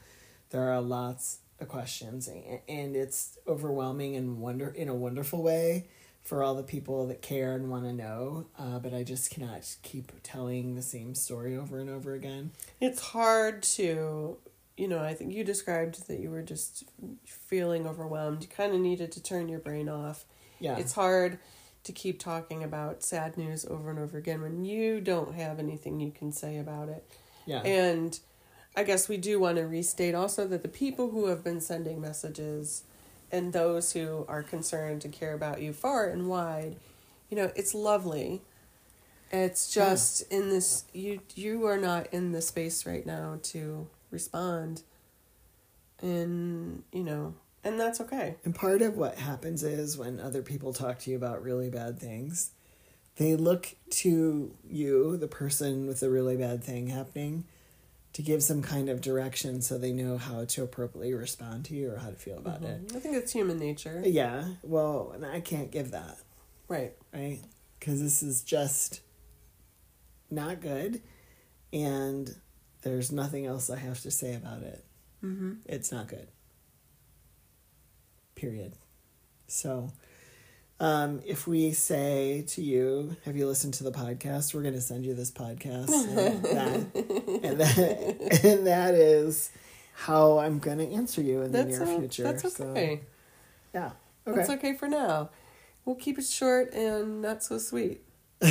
There 0.51 0.71
are 0.71 0.79
lots 0.81 1.39
of 1.59 1.67
questions 1.67 2.27
and, 2.27 2.59
and 2.69 2.95
it's 2.95 3.37
overwhelming 3.47 4.15
and 4.15 4.39
wonder 4.39 4.69
in 4.69 4.89
a 4.89 4.95
wonderful 4.95 5.41
way 5.41 5.87
for 6.27 6.43
all 6.43 6.55
the 6.55 6.63
people 6.63 7.07
that 7.07 7.21
care 7.21 7.55
and 7.55 7.69
want 7.69 7.85
to 7.85 7.93
know. 7.93 8.45
Uh, 8.59 8.79
but 8.79 8.93
I 8.93 9.03
just 9.03 9.31
cannot 9.31 9.75
keep 9.81 10.11
telling 10.23 10.75
the 10.75 10.81
same 10.81 11.15
story 11.15 11.55
over 11.55 11.79
and 11.79 11.89
over 11.89 12.13
again. 12.13 12.51
it's 12.81 12.99
hard 12.99 13.63
to 13.63 14.37
you 14.77 14.87
know 14.87 14.99
i 14.99 15.13
think 15.13 15.33
you 15.33 15.43
described 15.43 16.07
that 16.07 16.19
you 16.19 16.29
were 16.29 16.43
just 16.43 16.85
feeling 17.47 17.87
overwhelmed. 17.87 18.43
You 18.43 18.49
kind 18.49 18.73
of 18.73 18.79
needed 18.79 19.11
to 19.13 19.23
turn 19.23 19.47
your 19.49 19.59
brain 19.59 19.89
off. 19.89 20.25
Yeah, 20.59 20.77
it's 20.77 20.93
hard 20.93 21.39
to 21.83 21.91
keep 21.93 22.19
talking 22.19 22.63
about 22.63 23.03
sad 23.03 23.37
news 23.37 23.65
over 23.65 23.89
and 23.89 23.99
over 23.99 24.17
again 24.17 24.41
when 24.41 24.65
you 24.65 24.99
don't 24.99 25.35
have 25.35 25.57
anything 25.57 25.99
you 25.99 26.11
can 26.11 26.31
say 26.31 26.57
about 26.57 26.89
it. 26.89 27.09
Yeah, 27.45 27.61
And 27.61 28.19
I 28.75 28.83
guess 28.83 29.07
we 29.07 29.15
do 29.15 29.39
want 29.39 29.55
to 29.57 29.63
restate 29.63 30.13
also 30.13 30.45
that 30.47 30.63
the 30.63 30.67
people 30.67 31.11
who 31.11 31.27
have 31.27 31.45
been 31.45 31.61
sending 31.61 32.01
messages 32.01 32.83
and 33.31 33.53
those 33.53 33.93
who 33.93 34.25
are 34.27 34.43
concerned 34.43 35.05
and 35.05 35.13
care 35.13 35.33
about 35.33 35.61
you 35.61 35.71
far 35.71 36.09
and 36.09 36.27
wide, 36.27 36.75
you 37.29 37.37
know, 37.37 37.51
it's 37.55 37.73
lovely. 37.73 38.41
It's 39.31 39.73
just 39.73 40.29
in 40.31 40.49
this 40.49 40.83
you 40.93 41.21
you 41.35 41.65
are 41.67 41.77
not 41.77 42.07
in 42.11 42.33
the 42.33 42.41
space 42.41 42.85
right 42.85 43.05
now 43.05 43.39
to 43.43 43.87
respond. 44.11 44.83
And, 45.99 46.83
you 46.91 47.03
know, 47.03 47.33
and 47.63 47.79
that's 47.79 47.99
okay. 48.01 48.35
And 48.45 48.53
part 48.53 48.81
of 48.81 48.95
what 48.97 49.17
happens 49.17 49.63
is 49.63 49.97
when 49.97 50.19
other 50.19 50.41
people 50.41 50.73
talk 50.73 50.99
to 50.99 51.11
you 51.11 51.17
about 51.17 51.43
really 51.43 51.69
bad 51.69 51.99
things, 51.99 52.51
they 53.15 53.35
look 53.35 53.75
to 53.89 54.55
you, 54.69 55.17
the 55.17 55.27
person 55.27 55.87
with 55.87 55.99
the 55.99 56.09
really 56.09 56.37
bad 56.37 56.63
thing 56.63 56.87
happening, 56.87 57.45
to 58.13 58.21
give 58.21 58.41
some 58.43 58.61
kind 58.61 58.89
of 58.89 59.01
direction 59.01 59.61
so 59.61 59.77
they 59.77 59.91
know 59.91 60.17
how 60.17 60.45
to 60.45 60.63
appropriately 60.63 61.13
respond 61.13 61.65
to 61.65 61.75
you 61.75 61.91
or 61.91 61.97
how 61.97 62.09
to 62.09 62.15
feel 62.15 62.37
about 62.37 62.63
it. 62.63 62.87
Mhm. 62.87 62.95
I 62.95 62.99
think 62.99 63.15
it's 63.15 63.31
human 63.31 63.57
nature. 63.59 64.01
Yeah, 64.05 64.53
well, 64.63 65.11
and 65.13 65.25
I 65.25 65.39
can't 65.41 65.71
give 65.71 65.91
that, 65.91 66.17
Right. 66.67 66.95
right? 67.13 67.41
Because 67.79 68.01
this 68.01 68.23
is 68.23 68.41
just 68.43 69.01
not 70.31 70.61
good, 70.61 71.01
and 71.73 72.35
there's 72.83 73.11
nothing 73.11 73.45
else 73.45 73.69
I 73.69 73.77
have 73.77 74.01
to 74.01 74.11
say 74.11 74.35
about 74.35 74.61
it. 74.63 74.83
Mm-hmm. 75.23 75.53
it's 75.65 75.91
not 75.91 76.07
good. 76.07 76.27
Period. 78.35 78.73
So, 79.47 79.91
um, 80.79 81.21
if 81.25 81.47
we 81.47 81.71
say 81.71 82.43
to 82.49 82.61
you, 82.61 83.15
"Have 83.25 83.35
you 83.35 83.47
listened 83.47 83.73
to 83.75 83.83
the 83.83 83.91
podcast?" 83.91 84.53
We're 84.53 84.61
going 84.61 84.75
to 84.75 84.81
send 84.81 85.05
you 85.05 85.15
this 85.15 85.31
podcast, 85.31 85.89
and 85.91 86.43
that, 86.43 87.43
and 87.43 87.59
that, 87.59 88.45
and 88.45 88.67
that 88.67 88.93
is 88.93 89.49
how 89.95 90.37
I'm 90.37 90.59
going 90.59 90.77
to 90.77 90.87
answer 90.91 91.21
you 91.21 91.41
in 91.41 91.51
the 91.51 91.65
near 91.65 91.81
o- 91.81 91.97
future. 91.99 92.23
that's 92.23 92.55
So, 92.55 92.65
okay. 92.65 93.01
yeah. 93.73 93.91
Okay. 94.27 94.35
That's 94.37 94.49
okay 94.51 94.73
for 94.75 94.87
now. 94.87 95.29
We'll 95.85 95.95
keep 95.95 96.19
it 96.19 96.25
short 96.25 96.73
and 96.73 97.21
not 97.23 97.41
so 97.43 97.57
sweet. 97.57 98.01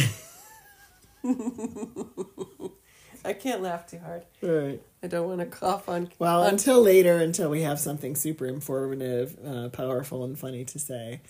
I 3.26 3.32
can't 3.32 3.60
laugh 3.62 3.86
too 3.86 3.98
hard. 3.98 4.24
Right. 4.40 4.80
I 5.02 5.06
don't 5.08 5.28
want 5.28 5.40
to 5.40 5.46
cough 5.46 5.88
on. 5.88 6.10
Well, 6.18 6.42
on- 6.44 6.50
until 6.50 6.80
later, 6.82 7.16
until 7.18 7.50
we 7.50 7.62
have 7.62 7.78
something 7.80 8.14
super 8.14 8.46
informative, 8.46 9.36
uh, 9.44 9.68
powerful, 9.68 10.24
and 10.24 10.38
funny 10.38 10.64
to 10.64 10.78
say. 10.78 11.20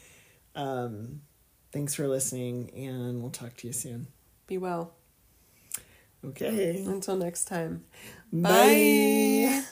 Um, 0.55 1.23
thanks 1.73 1.95
for 1.95 2.07
listening, 2.09 2.71
and 2.75 3.21
we'll 3.21 3.31
talk 3.31 3.57
to 3.59 3.67
you 3.67 3.73
soon. 3.73 4.07
Be 4.47 4.59
well. 4.59 4.95
Okay. 6.25 6.83
Until 6.87 7.17
next 7.17 7.45
time. 7.47 7.85
Bye. 8.33 8.51
Bye. 9.49 9.65